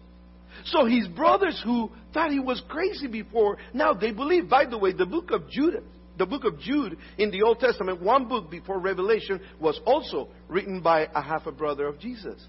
[0.67, 4.51] So his brothers who thought he was crazy before, now they believe.
[4.51, 5.83] By the way, the book of Judah,
[6.19, 10.83] the book of Jude in the Old Testament, one book before Revelation, was also written
[10.83, 12.47] by a half a brother of Jesus.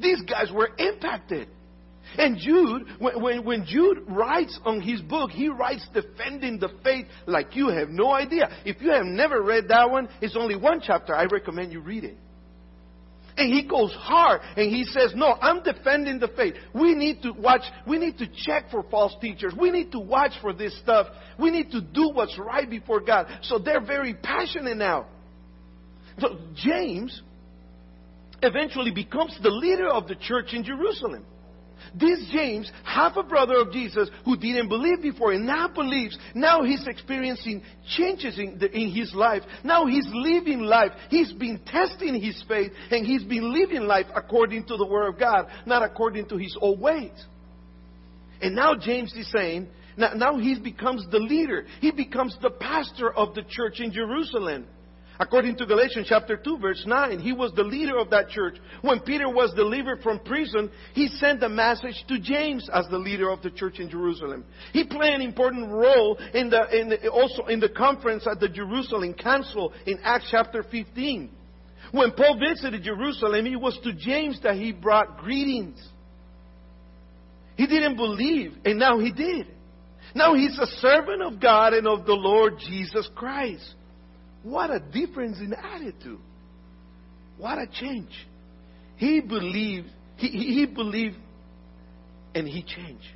[0.00, 1.48] These guys were impacted.
[2.18, 7.06] And Jude, when, when, when, Jude writes on his book, he writes defending the faith
[7.26, 8.48] like you have no idea.
[8.64, 11.14] If you have never read that one, it's only one chapter.
[11.14, 12.16] I recommend you read it.
[13.38, 16.54] And he goes hard and he says, No, I'm defending the faith.
[16.74, 19.52] We need to watch, we need to check for false teachers.
[19.58, 21.08] We need to watch for this stuff.
[21.38, 23.26] We need to do what's right before God.
[23.42, 25.06] So they're very passionate now.
[26.18, 27.20] So James
[28.46, 31.24] eventually becomes the leader of the church in Jerusalem.
[31.94, 36.62] This James, half a brother of Jesus, who didn't believe before and now believes, now
[36.62, 37.62] he's experiencing
[37.96, 39.42] changes in, the, in his life.
[39.64, 40.92] Now he's living life.
[41.08, 45.18] He's been testing his faith and he's been living life according to the Word of
[45.18, 47.12] God, not according to his old ways.
[48.42, 51.66] And now James is saying, now, now he becomes the leader.
[51.80, 54.66] He becomes the pastor of the church in Jerusalem.
[55.18, 58.56] According to Galatians chapter 2 verse 9, he was the leader of that church.
[58.82, 63.30] When Peter was delivered from prison, he sent a message to James as the leader
[63.30, 64.44] of the church in Jerusalem.
[64.72, 68.48] He played an important role in the, in the, also in the conference at the
[68.48, 71.30] Jerusalem Council in Acts chapter 15.
[71.92, 75.80] When Paul visited Jerusalem, it was to James that he brought greetings.
[77.56, 79.46] He didn't believe, and now he did.
[80.14, 83.75] Now he's a servant of God and of the Lord Jesus Christ.
[84.46, 86.20] What a difference in attitude.
[87.36, 88.12] What a change.
[88.94, 89.88] He believed,
[90.18, 91.16] he, he believed,
[92.32, 93.08] and he changed.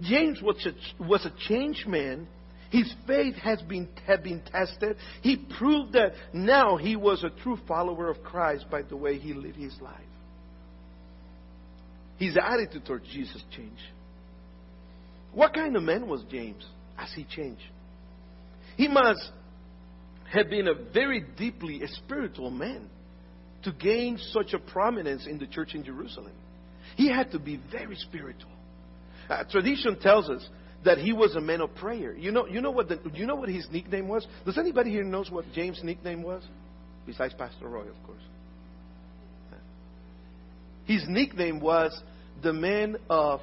[0.00, 2.28] James was a, was a changed man.
[2.70, 4.96] His faith has been, had been tested.
[5.22, 9.34] He proved that now he was a true follower of Christ by the way he
[9.34, 9.96] lived his life.
[12.16, 13.82] His attitude towards Jesus changed.
[15.34, 16.64] What kind of man was James
[16.96, 17.64] as he changed?
[18.76, 19.32] He must
[20.32, 22.88] had been a very deeply spiritual man
[23.64, 26.32] to gain such a prominence in the church in Jerusalem.
[26.96, 28.50] He had to be very spiritual.
[29.28, 30.46] Uh, tradition tells us
[30.84, 32.16] that he was a man of prayer.
[32.16, 34.26] You know, you know what the, you know what his nickname was?
[34.46, 36.42] Does anybody here knows what James' nickname was?
[37.06, 38.22] Besides Pastor Roy, of course.
[40.84, 41.96] His nickname was
[42.42, 43.40] the man of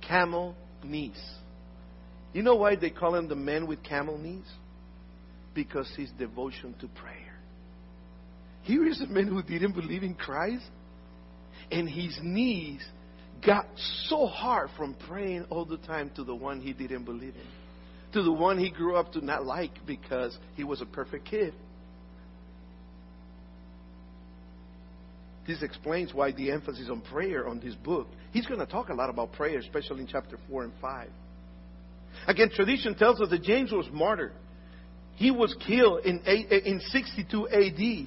[0.00, 1.20] camel knees.
[2.32, 4.46] You know why they call him the man with camel knees?
[5.54, 7.16] Because his devotion to prayer.
[8.62, 10.64] Here is a man who didn't believe in Christ,
[11.70, 12.82] and his knees
[13.44, 13.66] got
[14.06, 18.22] so hard from praying all the time to the one he didn't believe in, to
[18.22, 21.54] the one he grew up to not like because he was a perfect kid.
[25.44, 28.06] This explains why the emphasis on prayer on this book.
[28.32, 31.08] He's going to talk a lot about prayer, especially in chapter 4 and 5.
[32.28, 34.34] Again, tradition tells us that James was martyred
[35.16, 38.06] he was killed in, in 62 AD.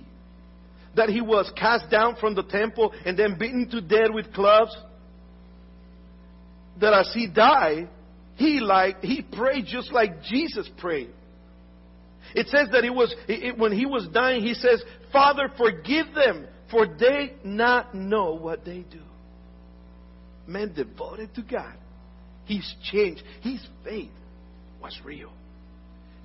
[0.96, 4.76] That he was cast down from the temple and then beaten to death with clubs.
[6.80, 7.90] That as he died,
[8.36, 11.10] he like he prayed just like Jesus prayed.
[12.34, 14.82] It says that he was it, when he was dying, he says,
[15.12, 19.02] "Father, forgive them, for they not know what they do."
[20.48, 21.76] Man devoted to God,
[22.46, 23.24] he's changed.
[23.42, 24.12] His faith
[24.82, 25.32] was real.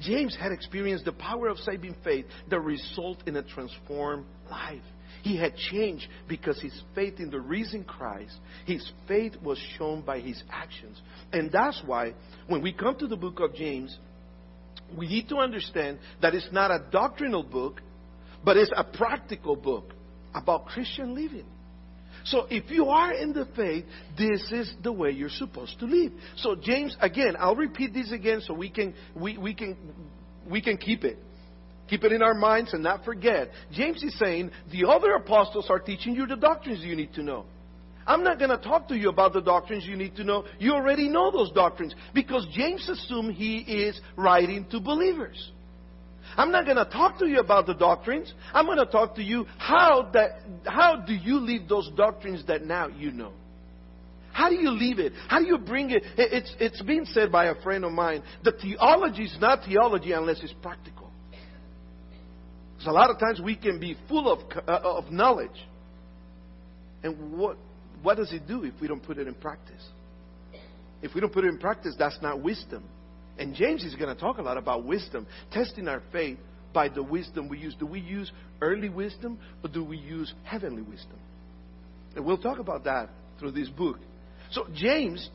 [0.01, 4.83] James had experienced the power of saving faith that result in a transformed life.
[5.23, 8.35] He had changed because his faith in the risen Christ,
[8.67, 11.01] his faith was shown by his actions.
[11.33, 12.15] And that's why
[12.47, 13.97] when we come to the book of James,
[14.97, 17.83] we need to understand that it's not a doctrinal book,
[18.45, 19.93] but it's a practical book
[20.35, 21.47] about Christian living.
[22.25, 23.85] So if you are in the faith,
[24.17, 26.13] this is the way you're supposed to live.
[26.37, 29.77] So James, again, I'll repeat this again so we can we, we can
[30.49, 31.19] we can keep it.
[31.89, 33.51] Keep it in our minds and not forget.
[33.73, 37.47] James is saying the other apostles are teaching you the doctrines you need to know.
[38.07, 40.45] I'm not going to talk to you about the doctrines you need to know.
[40.59, 45.51] You already know those doctrines because James assumed he is writing to believers.
[46.37, 48.33] I'm not going to talk to you about the doctrines.
[48.53, 52.65] I'm going to talk to you how that how do you leave those doctrines that
[52.65, 53.33] now you know.
[54.33, 55.13] How do you leave it?
[55.29, 56.05] How do you bring it?
[56.17, 60.41] It's, it's been said by a friend of mine that theology is not theology unless
[60.43, 61.11] it's practical.
[62.73, 65.51] Because a lot of times we can be full of, uh, of knowledge.
[67.03, 67.57] And what,
[68.03, 69.83] what does it do if we don't put it in practice?
[71.03, 72.85] If we don't put it in practice, that's not wisdom.
[73.41, 76.39] And James is going to talk a lot about wisdom, testing our faith
[76.75, 77.75] by the wisdom we use.
[77.79, 78.31] Do we use
[78.61, 81.19] earthly wisdom or do we use heavenly wisdom?
[82.15, 83.97] And we'll talk about that through this book.
[84.51, 85.31] So James,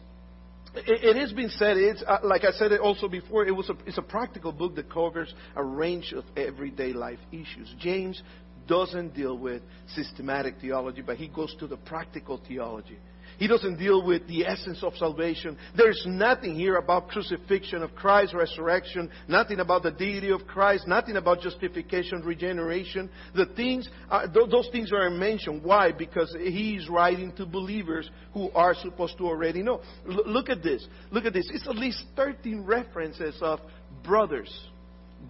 [0.76, 3.70] it, it has been said, it's uh, like I said it also before, it was
[3.70, 7.74] a, it's a practical book that covers a range of everyday life issues.
[7.80, 8.22] James
[8.68, 9.64] doesn't deal with
[9.96, 12.98] systematic theology, but he goes to the practical theology.
[13.38, 15.58] He doesn't deal with the essence of salvation.
[15.76, 21.18] There's nothing here about crucifixion of Christ, resurrection, nothing about the deity of Christ, nothing
[21.18, 23.10] about justification, regeneration.
[23.36, 25.64] The things, uh, th- those things are mentioned.
[25.64, 25.92] Why?
[25.92, 29.82] Because he is writing to believers who are supposed to already know.
[30.10, 30.88] L- look at this.
[31.12, 31.50] Look at this.
[31.54, 33.60] It's at least 13 references of
[34.04, 34.70] brothers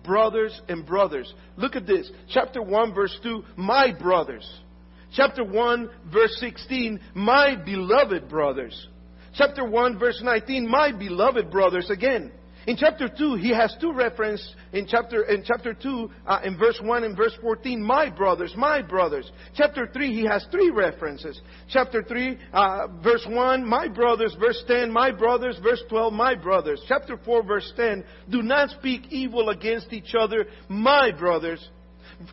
[0.03, 1.33] brothers and brothers.
[1.55, 2.09] Look at this.
[2.29, 4.45] Chapter 1, verse 2, my brothers
[5.15, 8.87] chapter 1, verse 16, my beloved brothers.
[9.33, 12.31] Chapter 1, verse 19, my beloved brothers again.
[12.67, 14.55] In chapter 2, he has two references.
[14.73, 18.81] In chapter, in chapter 2, uh, in verse 1 and verse 14, my brothers, my
[18.81, 19.31] brothers.
[19.53, 21.39] Chapter 3, he has three references.
[21.69, 24.35] Chapter 3, uh, verse 1, my brothers.
[24.39, 25.59] Verse 10, my brothers.
[25.61, 26.81] Verse 12, my brothers.
[26.87, 31.69] Chapter 4, verse 10, do not speak evil against each other, my brothers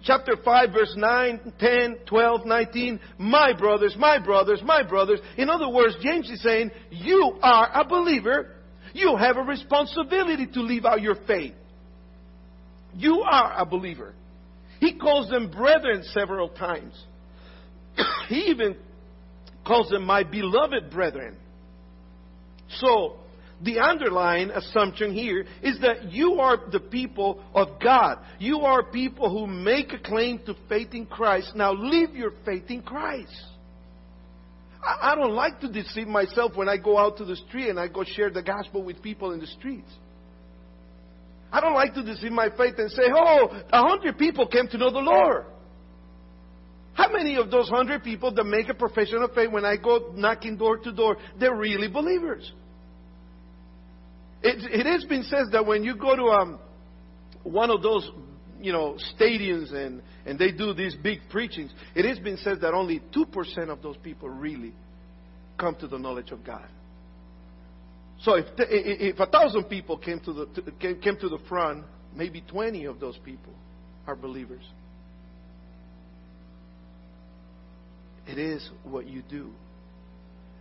[0.04, 5.20] chapter 5, verse 9, 10, 12, 19, my brothers, my brothers, my brothers.
[5.36, 8.56] In other words, James is saying, you are a believer.
[8.94, 11.54] You have a responsibility to live out your faith.
[12.94, 14.14] You are a believer.
[14.80, 16.94] He calls them brethren several times.
[18.28, 18.76] he even
[19.66, 21.36] calls them my beloved brethren.
[22.78, 23.18] So,
[23.62, 28.18] the underlying assumption here is that you are the people of God.
[28.38, 31.52] You are people who make a claim to faith in Christ.
[31.54, 33.32] Now live your faith in Christ.
[34.84, 37.86] I, don't like to deceive myself when I go out to the street and I
[37.86, 39.90] go share the gospel with people in the streets.
[41.52, 44.78] I don't like to deceive my faith and say, oh, a hundred people came to
[44.78, 45.44] know the Lord.
[46.94, 50.12] How many of those hundred people that make a profession of faith when I go
[50.16, 52.50] knocking door to door, they're really believers?
[54.42, 56.58] It, it has been said that when you go to um,
[57.44, 58.10] one of those,
[58.60, 62.74] you know, stadiums and, and they do these big preachings, it has been said that
[62.74, 64.72] only 2% of those people really
[65.58, 66.66] come to the knowledge of God.
[68.22, 71.84] So if, if a thousand people came to, the, to, came, came to the front,
[72.14, 73.52] maybe 20 of those people
[74.06, 74.64] are believers.
[78.26, 79.50] It is what you do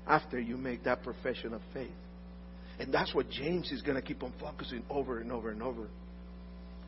[0.08, 1.90] after you make that profession of faith.
[2.82, 5.88] And that's what James is going to keep on focusing over and over and over.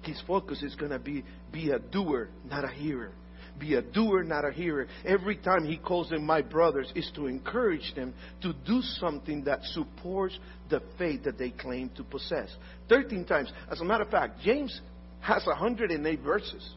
[0.01, 3.11] His focus is going to be be a doer, not a hearer.
[3.59, 4.87] Be a doer, not a hearer.
[5.05, 9.59] Every time he calls them my brothers, is to encourage them to do something that
[9.65, 10.39] supports
[10.71, 12.49] the faith that they claim to possess.
[12.89, 13.51] Thirteen times.
[13.71, 14.81] As a matter of fact, James
[15.21, 16.71] has 108 verses.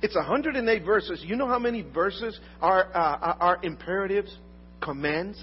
[0.00, 1.22] It's 108 verses.
[1.26, 4.34] You know how many verses are, uh, are imperatives,
[4.80, 5.38] commands?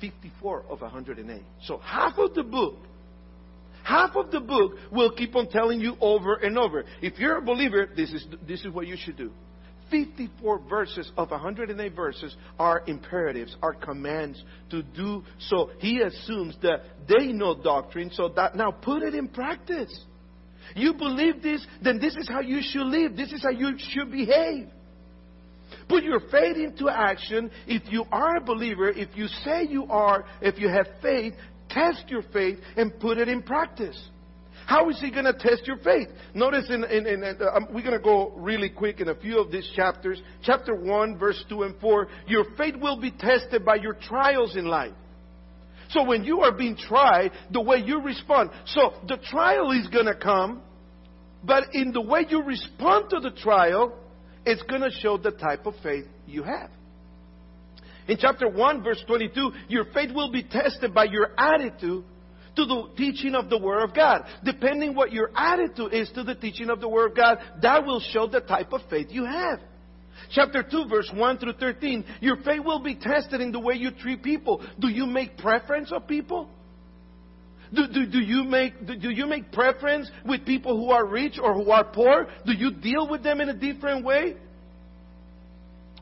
[0.00, 1.42] 54 of 108.
[1.64, 2.76] So half of the book,
[3.82, 6.84] half of the book will keep on telling you over and over.
[7.02, 9.30] If you're a believer, this is, this is what you should do.
[9.90, 15.70] 54 verses of 108 verses are imperatives, are commands to do so.
[15.78, 20.04] He assumes that they know doctrine, so that now put it in practice.
[20.76, 23.16] You believe this, then this is how you should live.
[23.16, 24.68] This is how you should behave.
[25.90, 27.50] Put your faith into action.
[27.66, 31.34] If you are a believer, if you say you are, if you have faith,
[31.68, 34.00] test your faith and put it in practice.
[34.66, 36.06] How is he going to test your faith?
[36.32, 39.40] Notice in, in, in uh, um, we're going to go really quick in a few
[39.40, 40.22] of these chapters.
[40.44, 42.06] Chapter 1, verse 2 and 4.
[42.28, 44.92] Your faith will be tested by your trials in life.
[45.88, 48.50] So when you are being tried, the way you respond.
[48.66, 50.62] So the trial is going to come,
[51.42, 53.98] but in the way you respond to the trial,
[54.44, 56.70] it's going to show the type of faith you have.
[58.08, 62.04] In chapter 1, verse 22, your faith will be tested by your attitude
[62.56, 64.24] to the teaching of the Word of God.
[64.44, 68.00] Depending what your attitude is to the teaching of the Word of God, that will
[68.12, 69.60] show the type of faith you have.
[70.32, 72.04] Chapter 2, verse 1 through 13.
[72.20, 74.64] Your faith will be tested in the way you treat people.
[74.78, 76.48] Do you make preference of people?
[77.72, 81.54] Do, do, do, you make, do you make preference with people who are rich or
[81.54, 82.26] who are poor?
[82.44, 84.36] Do you deal with them in a different way?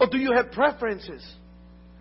[0.01, 1.27] Or do you have preferences?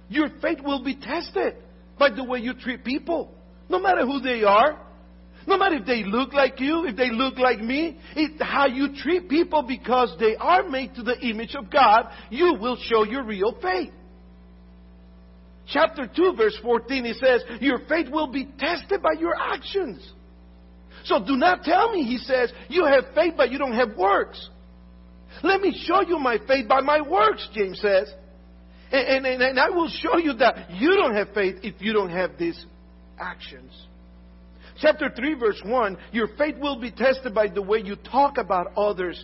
[0.09, 1.55] Your faith will be tested
[1.99, 3.33] by the way you treat people,
[3.69, 4.79] no matter who they are.
[5.45, 8.93] No matter if they look like you, if they look like me, it's how you
[8.93, 13.23] treat people because they are made to the image of God, you will show your
[13.23, 13.93] real faith.
[15.71, 20.13] Chapter 2, verse 14, he says, Your faith will be tested by your actions.
[21.03, 24.49] So do not tell me, he says, you have faith but you don't have works.
[25.43, 28.11] Let me show you my faith by my works, James says.
[28.91, 32.09] And, and, and I will show you that you don't have faith if you don't
[32.09, 32.65] have these
[33.19, 33.71] actions.
[34.79, 38.75] Chapter 3, verse 1 Your faith will be tested by the way you talk about
[38.77, 39.23] others,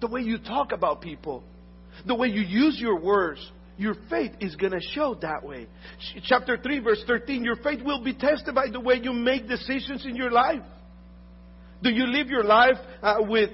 [0.00, 1.42] the way you talk about people,
[2.06, 3.40] the way you use your words.
[3.80, 5.66] Your faith is going to show that way.
[6.24, 10.04] Chapter 3, verse 13 Your faith will be tested by the way you make decisions
[10.04, 10.62] in your life.
[11.82, 13.50] Do you live your life uh, with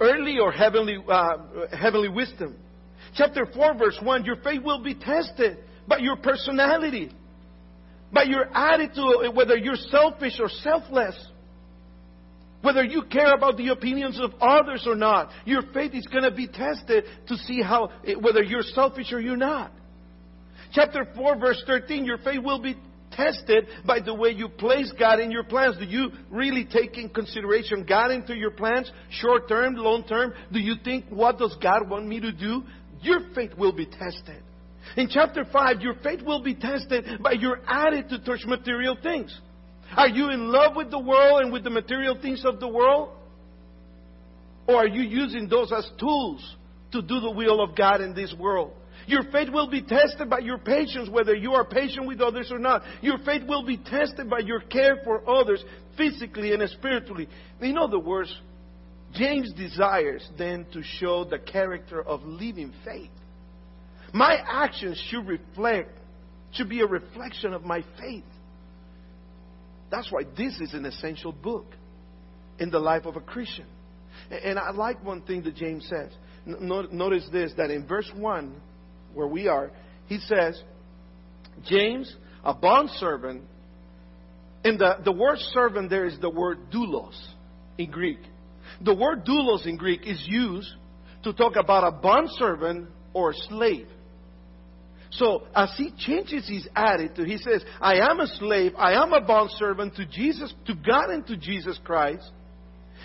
[0.00, 1.36] earthly or heavenly, uh,
[1.70, 2.56] heavenly wisdom?
[3.14, 7.12] Chapter 4, verse 1 Your faith will be tested by your personality
[8.12, 11.14] by your attitude, whether you're selfish or selfless.
[12.66, 16.32] Whether you care about the opinions of others or not, your faith is going to
[16.32, 19.70] be tested to see how eh, whether you're selfish or you're not.
[20.72, 22.74] Chapter 4, verse 13, your faith will be
[23.12, 25.78] tested by the way you place God in your plans.
[25.78, 30.34] Do you really take in consideration God into your plans, short term, long term?
[30.52, 32.64] Do you think, what does God want me to do?
[33.00, 34.42] Your faith will be tested.
[34.96, 39.40] In chapter 5, your faith will be tested by your attitude towards material things.
[39.94, 43.10] Are you in love with the world and with the material things of the world?
[44.66, 46.56] Or are you using those as tools
[46.92, 48.72] to do the will of God in this world?
[49.06, 52.58] Your faith will be tested by your patience, whether you are patient with others or
[52.58, 52.82] not.
[53.02, 55.64] Your faith will be tested by your care for others,
[55.96, 57.28] physically and spiritually.
[57.60, 58.34] In other words,
[59.14, 63.10] James desires then to show the character of living faith.
[64.12, 65.90] My actions should reflect,
[66.52, 68.24] should be a reflection of my faith.
[69.90, 71.66] That's why this is an essential book
[72.58, 73.66] in the life of a Christian.
[74.30, 76.10] And I like one thing that James says.
[76.46, 78.60] Notice this that in verse 1,
[79.14, 79.70] where we are,
[80.06, 80.60] he says,
[81.64, 82.14] James,
[82.44, 83.42] a bondservant,
[84.64, 87.16] and the, the word servant there is the word doulos
[87.78, 88.18] in Greek.
[88.84, 90.72] The word doulos in Greek is used
[91.22, 93.88] to talk about a bondservant or a slave.
[95.18, 99.20] So as he changes his attitude, he says, I am a slave, I am a
[99.20, 102.30] bondservant to Jesus, to God and to Jesus Christ.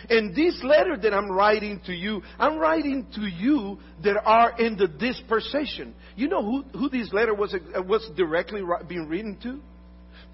[0.10, 4.76] And this letter that I'm writing to you, I'm writing to you that are in
[4.76, 5.94] the dispensation.
[6.16, 9.60] You know who, who this letter was, uh, was directly being written to?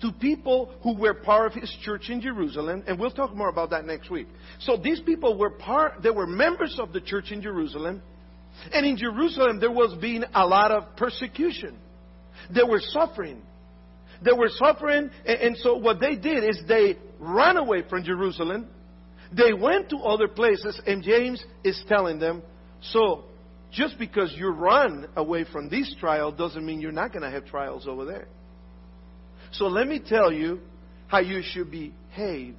[0.07, 3.71] To people who were part of his church in Jerusalem, and we'll talk more about
[3.71, 4.27] that next week.
[4.59, 8.01] So these people were part, they were members of the church in Jerusalem,
[8.71, 11.77] and in Jerusalem, there was being a lot of persecution.
[12.53, 13.41] They were suffering.
[14.23, 18.67] They were suffering, and, so what they did is they ran away from Jerusalem.
[19.31, 22.41] They went to other places, and James is telling them,
[22.81, 23.25] so
[23.71, 27.45] just because you run away from this trial doesn't mean you're not going to have
[27.45, 28.27] trials over there.
[29.51, 30.61] So let me tell you
[31.07, 32.55] how you should behave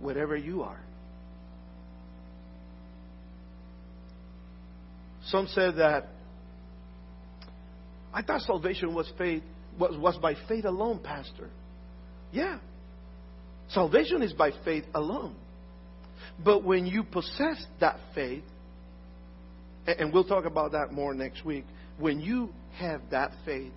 [0.00, 0.80] wherever you are.
[5.28, 6.08] Some said that
[8.12, 9.42] I thought salvation was faith
[9.78, 11.50] was, was by faith alone, Pastor.
[12.32, 12.58] Yeah.
[13.68, 15.36] Salvation is by faith alone.
[16.42, 18.44] But when you possess that faith,
[19.86, 21.64] and we'll talk about that more next week,
[21.98, 23.72] when you have that faith,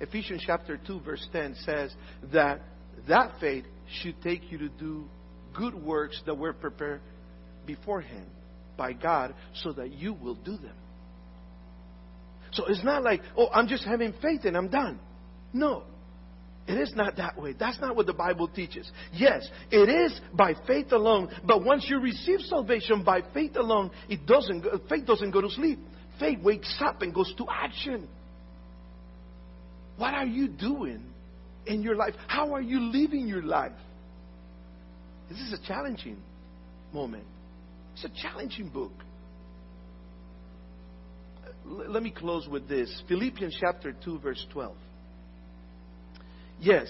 [0.00, 1.94] Ephesians chapter 2 verse 10 says
[2.32, 2.60] that
[3.08, 3.64] that faith
[4.00, 5.04] should take you to do
[5.54, 7.00] good works that were prepared
[7.66, 8.26] beforehand
[8.76, 10.76] by God so that you will do them.
[12.52, 15.00] So it's not like, oh, I'm just having faith and I'm done.
[15.52, 15.84] No.
[16.66, 17.54] It is not that way.
[17.58, 18.90] That's not what the Bible teaches.
[19.12, 24.26] Yes, it is by faith alone, but once you receive salvation by faith alone, it
[24.26, 25.80] doesn't faith doesn't go to sleep.
[26.20, 28.06] Faith wakes up and goes to action.
[29.96, 31.02] What are you doing
[31.66, 32.14] in your life?
[32.28, 33.72] How are you living your life?
[35.28, 36.18] This is a challenging
[36.92, 37.24] moment.
[37.94, 38.92] It's a challenging book
[41.88, 44.76] let me close with this Philippians chapter 2, verse 12.
[46.60, 46.86] Yes,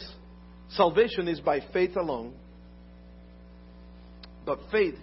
[0.77, 2.33] Salvation is by faith alone,
[4.47, 4.95] but faith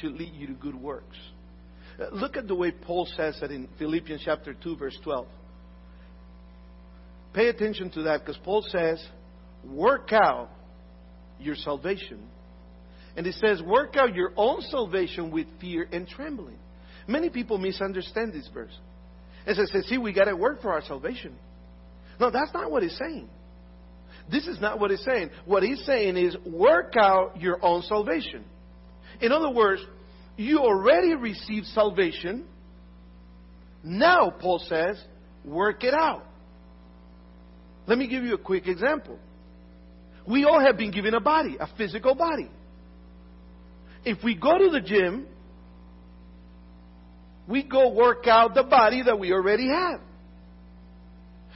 [0.00, 1.16] should lead you to good works.
[2.00, 5.26] Uh, look at the way Paul says it in Philippians chapter 2, verse 12.
[7.34, 9.06] Pay attention to that because Paul says,
[9.64, 10.48] work out
[11.38, 12.26] your salvation.
[13.14, 16.58] And he says, work out your own salvation with fear and trembling.
[17.06, 18.72] Many people misunderstand this verse.
[19.46, 21.34] And says, see, we got to work for our salvation.
[22.20, 23.28] No, that's not what he's saying.
[24.30, 25.30] This is not what he's saying.
[25.44, 28.44] What he's saying is work out your own salvation.
[29.20, 29.82] In other words,
[30.36, 32.46] you already received salvation.
[33.82, 35.02] Now, Paul says,
[35.44, 36.24] work it out.
[37.86, 39.18] Let me give you a quick example.
[40.26, 42.48] We all have been given a body, a physical body.
[44.04, 45.26] If we go to the gym,
[47.48, 50.00] we go work out the body that we already have.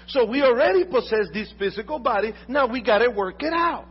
[0.09, 2.33] So we already possess this physical body.
[2.49, 3.87] Now we got to work it out.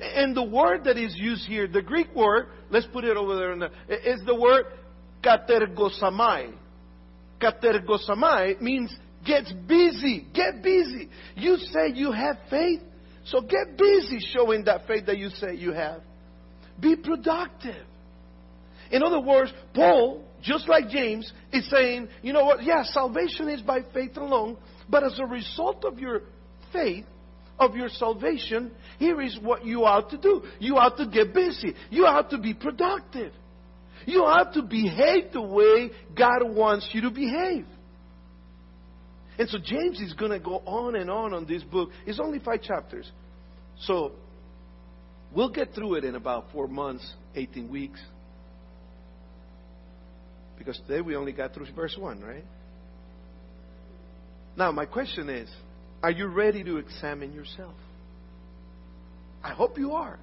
[0.00, 3.56] And the word that is used here, the Greek word, let's put it over there,
[3.56, 4.66] the, is the word
[5.24, 6.52] katergosamai.
[7.40, 10.26] Katergosamai means gets busy.
[10.34, 11.08] Get busy.
[11.36, 12.80] You say you have faith,
[13.26, 16.02] so get busy showing that faith that you say you have.
[16.80, 17.84] Be productive.
[18.90, 22.62] In other words, Paul, just like James, is saying, you know what?
[22.62, 24.56] Yeah, salvation is by faith alone,
[24.88, 26.22] but as a result of your
[26.72, 27.04] faith,
[27.58, 30.42] of your salvation, here is what you ought to do.
[30.60, 31.74] You ought to get busy.
[31.90, 33.32] You ought to be productive.
[34.06, 37.66] You ought to behave the way God wants you to behave.
[39.38, 41.90] And so James is going to go on and on on this book.
[42.06, 43.10] It's only five chapters.
[43.82, 44.12] So
[45.32, 48.00] we'll get through it in about four months, 18 weeks.
[50.58, 52.44] Because today we only got through verse 1, right?
[54.56, 55.48] Now, my question is
[56.02, 57.74] are you ready to examine yourself?
[59.42, 60.18] I hope you are.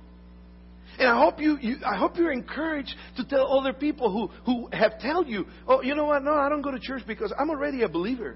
[0.99, 4.69] And I hope you, you, I hope you're encouraged to tell other people who, who
[4.71, 6.23] have told you, oh, you know what?
[6.23, 8.35] No, I don't go to church because I'm already a believer.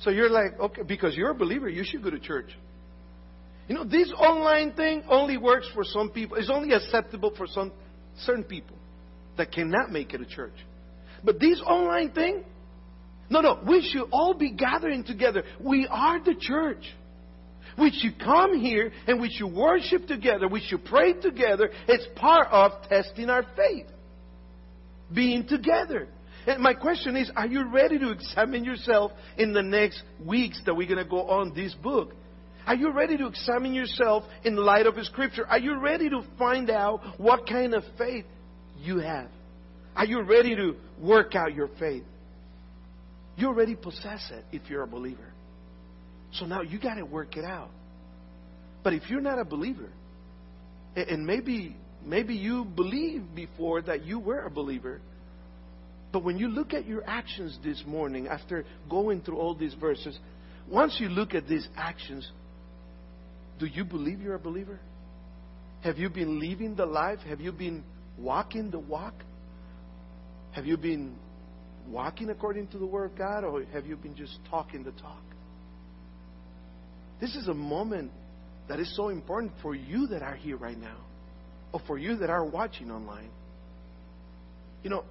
[0.00, 2.50] So you're like, okay, because you're a believer, you should go to church.
[3.68, 6.36] You know, this online thing only works for some people.
[6.36, 7.72] It's only acceptable for some
[8.18, 8.76] certain people
[9.36, 10.54] that cannot make it a church.
[11.24, 12.44] But this online thing,
[13.30, 15.42] no, no, we should all be gathering together.
[15.60, 16.84] We are the church.
[17.78, 20.48] We should come here and we should worship together.
[20.48, 21.70] We should pray together.
[21.88, 23.86] It's part of testing our faith.
[25.14, 26.08] Being together.
[26.46, 30.74] And my question is, are you ready to examine yourself in the next weeks that
[30.74, 32.14] we're going to go on this book?
[32.66, 35.46] Are you ready to examine yourself in light of the scripture?
[35.46, 38.24] Are you ready to find out what kind of faith
[38.82, 39.28] you have?
[39.94, 42.04] Are you ready to work out your faith?
[43.36, 45.32] You already possess it if you're a believer.
[46.32, 47.70] So now you got to work it out.
[48.82, 49.90] But if you're not a believer,
[50.96, 55.00] and maybe maybe you believed before that you were a believer,
[56.12, 60.18] but when you look at your actions this morning after going through all these verses,
[60.68, 62.30] once you look at these actions,
[63.58, 64.80] do you believe you're a believer?
[65.82, 67.18] Have you been living the life?
[67.26, 67.82] Have you been
[68.18, 69.14] walking the walk?
[70.52, 71.16] Have you been
[71.88, 75.22] walking according to the Word of God, or have you been just talking the talk?
[77.20, 78.10] This is a moment
[78.68, 80.98] that is so important for you that are here right now,
[81.72, 83.30] or for you that are watching online.
[84.82, 85.04] You know,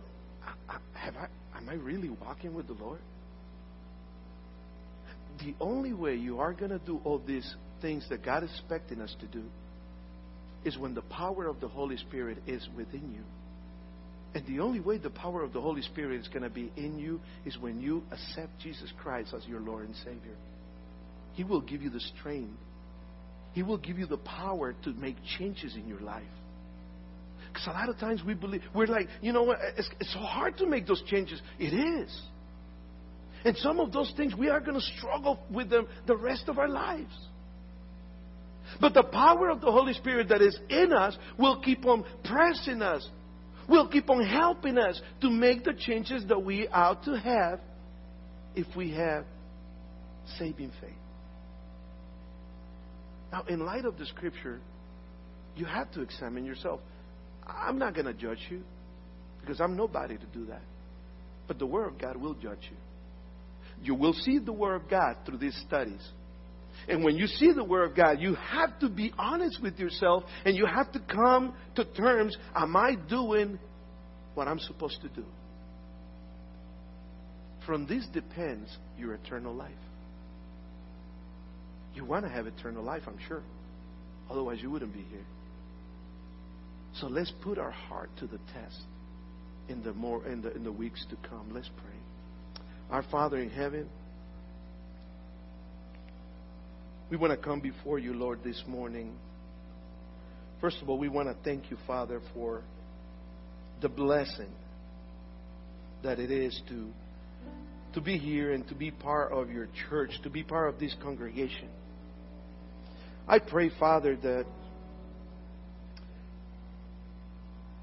[0.94, 1.28] have I,
[1.58, 3.00] am I really walking with the Lord?
[5.40, 9.02] The only way you are going to do all these things that God is expecting
[9.02, 9.44] us to do
[10.64, 13.24] is when the power of the Holy Spirit is within you.
[14.34, 16.98] And the only way the power of the Holy Spirit is going to be in
[16.98, 20.38] you is when you accept Jesus Christ as your Lord and Savior.
[21.34, 22.58] He will give you the strength.
[23.54, 26.24] He will give you the power to make changes in your life.
[27.52, 30.14] Because a lot of times we believe, we're like, you know what, eh, it's, it's
[30.14, 31.42] so hard to make those changes.
[31.60, 32.22] It is.
[33.44, 36.58] And some of those things we are going to struggle with them the rest of
[36.58, 37.14] our lives.
[38.80, 42.82] But the power of the Holy Spirit that is in us will keep on pressing
[42.82, 43.08] us,
[43.68, 47.60] will keep on helping us to make the changes that we ought to have
[48.56, 49.26] if we have
[50.38, 50.90] saving faith.
[53.32, 54.60] Now, in light of the scripture,
[55.56, 56.82] you have to examine yourself.
[57.48, 58.62] I'm not going to judge you
[59.42, 60.62] because I'm nobody to do that.
[61.48, 62.78] But the Word of God will judge you.
[63.84, 66.02] You will see the Word of God through these studies.
[66.92, 70.24] And when you see the Word of God, you have to be honest with yourself
[70.44, 73.58] and you have to come to terms Am I doing
[74.34, 75.24] what I'm supposed to do?
[77.66, 79.72] From this depends your eternal life.
[81.96, 83.44] You want to have eternal life, I'm sure.
[84.30, 85.26] Otherwise, you wouldn't be here.
[86.96, 88.82] So let's put our heart to the test
[89.70, 91.54] in the more in the in the weeks to come.
[91.54, 92.66] Let's pray.
[92.90, 93.90] Our Father in heaven,
[97.12, 99.14] we want to come before you, Lord, this morning.
[100.62, 102.64] First of all, we want to thank you, Father, for
[103.82, 104.50] the blessing
[106.04, 106.88] that it is to
[107.94, 110.96] to be here and to be part of your church, to be part of this
[111.04, 111.68] congregation.
[113.28, 114.46] I pray, Father, that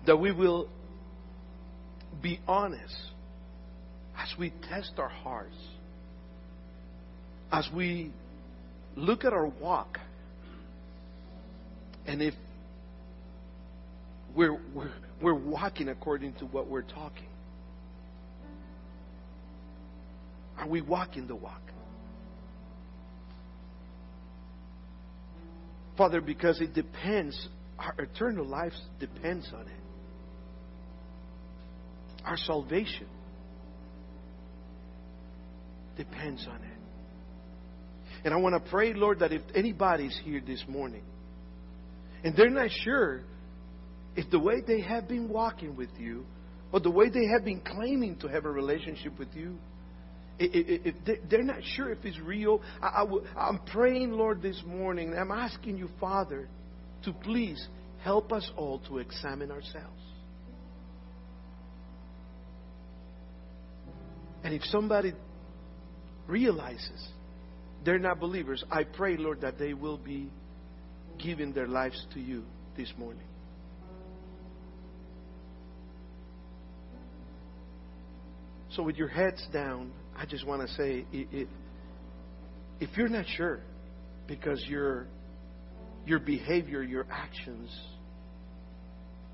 [0.07, 0.71] that we will
[2.23, 2.97] be honest
[4.17, 5.57] as we test our hearts,
[7.53, 8.11] as we
[8.99, 9.99] look at our walk,
[12.07, 12.35] and if
[14.35, 14.93] we're, we're,
[15.23, 17.27] we're walking according to what we're talking.
[20.59, 21.63] Are we walking the walk?
[25.97, 29.83] Father, because it depends, our eternal life depends on it.
[32.25, 33.07] Our salvation
[35.97, 36.68] depends on it.
[38.25, 41.03] And I want to pray, Lord, that if anybody's here this morning
[42.25, 43.23] and they're not sure
[44.17, 46.25] if the way they have been walking with you
[46.73, 49.57] or the way they have been claiming to have a relationship with you,
[50.41, 50.95] if
[51.29, 56.49] they're not sure if it's real, I'm praying, Lord, this morning, I'm asking you, Father,
[57.05, 57.67] to please
[58.03, 60.03] help us all to examine ourselves.
[64.45, 65.13] And if somebody
[66.29, 67.09] realizes
[67.85, 70.31] they're not believers, I pray, Lord, that they will be
[71.19, 72.45] giving their lives to you
[72.77, 73.23] this morning.
[78.71, 81.49] So, with your heads down, I just want to say if,
[82.81, 83.61] if you're not sure
[84.27, 85.07] because your,
[86.07, 87.71] your behavior, your actions,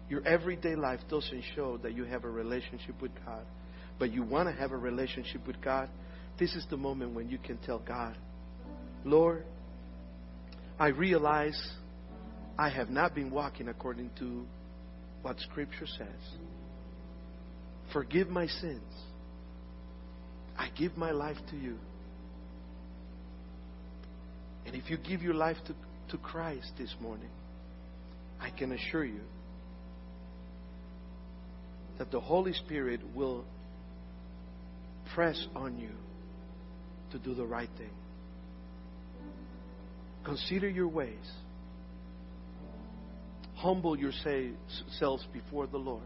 [0.09, 3.45] your everyday life doesn't show that you have a relationship with God,
[3.99, 5.89] but you want to have a relationship with God,
[6.39, 8.17] this is the moment when you can tell God,
[9.05, 9.45] Lord,
[10.79, 11.61] I realize
[12.59, 14.45] I have not been walking according to
[15.23, 16.39] what Scripture says.
[17.93, 18.83] Forgive my sins.
[20.57, 21.77] I give my life to you.
[24.67, 25.75] And if you give your life to,
[26.11, 27.29] to Christ this morning,
[28.41, 29.21] I can assure you
[31.99, 33.45] that the Holy Spirit will
[35.15, 35.91] press on you
[37.13, 37.91] to do the right thing.
[40.25, 41.31] Consider your ways.
[43.57, 46.03] Humble yourselves before the Lord.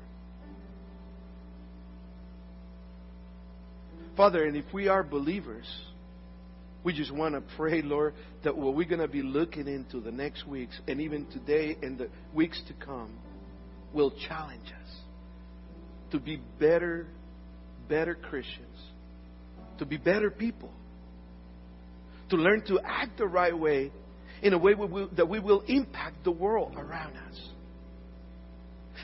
[4.16, 5.66] Father, and if we are believers,
[6.82, 8.14] we just want to pray, Lord,
[8.44, 11.98] that what we're going to be looking into the next weeks and even today and
[11.98, 13.16] the weeks to come
[13.92, 14.96] will challenge us
[16.10, 17.06] to be better,
[17.88, 18.78] better Christians,
[19.78, 20.72] to be better people,
[22.30, 23.92] to learn to act the right way
[24.42, 24.74] in a way
[25.16, 27.40] that we will impact the world around us.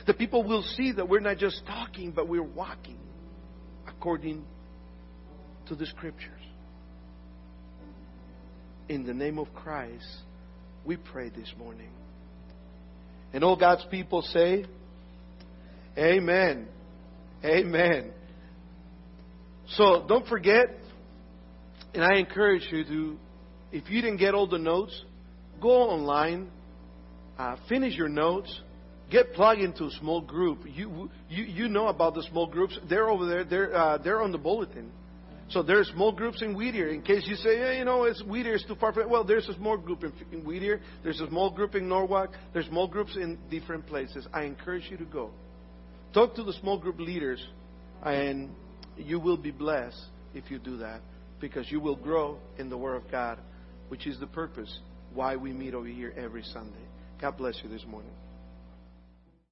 [0.07, 2.99] The people will see that we're not just talking, but we're walking
[3.87, 4.45] according
[5.67, 6.31] to the scriptures.
[8.87, 10.05] In the name of Christ,
[10.85, 11.89] we pray this morning.
[13.33, 14.65] And all God's people say,
[15.97, 16.67] Amen.
[17.43, 18.11] Amen.
[19.69, 20.67] So don't forget,
[21.93, 23.17] and I encourage you to,
[23.71, 25.03] if you didn't get all the notes,
[25.61, 26.49] go online,
[27.37, 28.61] uh, finish your notes,
[29.09, 30.59] get plugged into a small group.
[30.65, 32.77] You, you, you know about the small groups.
[32.89, 33.43] They're over there.
[33.43, 34.91] They're, uh, they're on the bulletin.
[35.49, 36.87] So there's small groups in Whittier.
[36.87, 38.93] In case you say, hey, you know, it's Whittier is too far.
[38.93, 40.81] From, well, there's a small group in, in Whittier.
[41.03, 42.31] There's a small group in Norwalk.
[42.51, 44.27] There's small groups in different places.
[44.33, 45.29] I encourage you to go.
[46.13, 47.45] Talk to the small group leaders,
[48.03, 48.49] and
[48.97, 50.01] you will be blessed
[50.33, 51.01] if you do that
[51.39, 53.37] because you will grow in the Word of God,
[53.89, 54.79] which is the purpose
[55.15, 56.85] why we meet over here every Sunday.
[57.19, 58.11] God bless you this morning.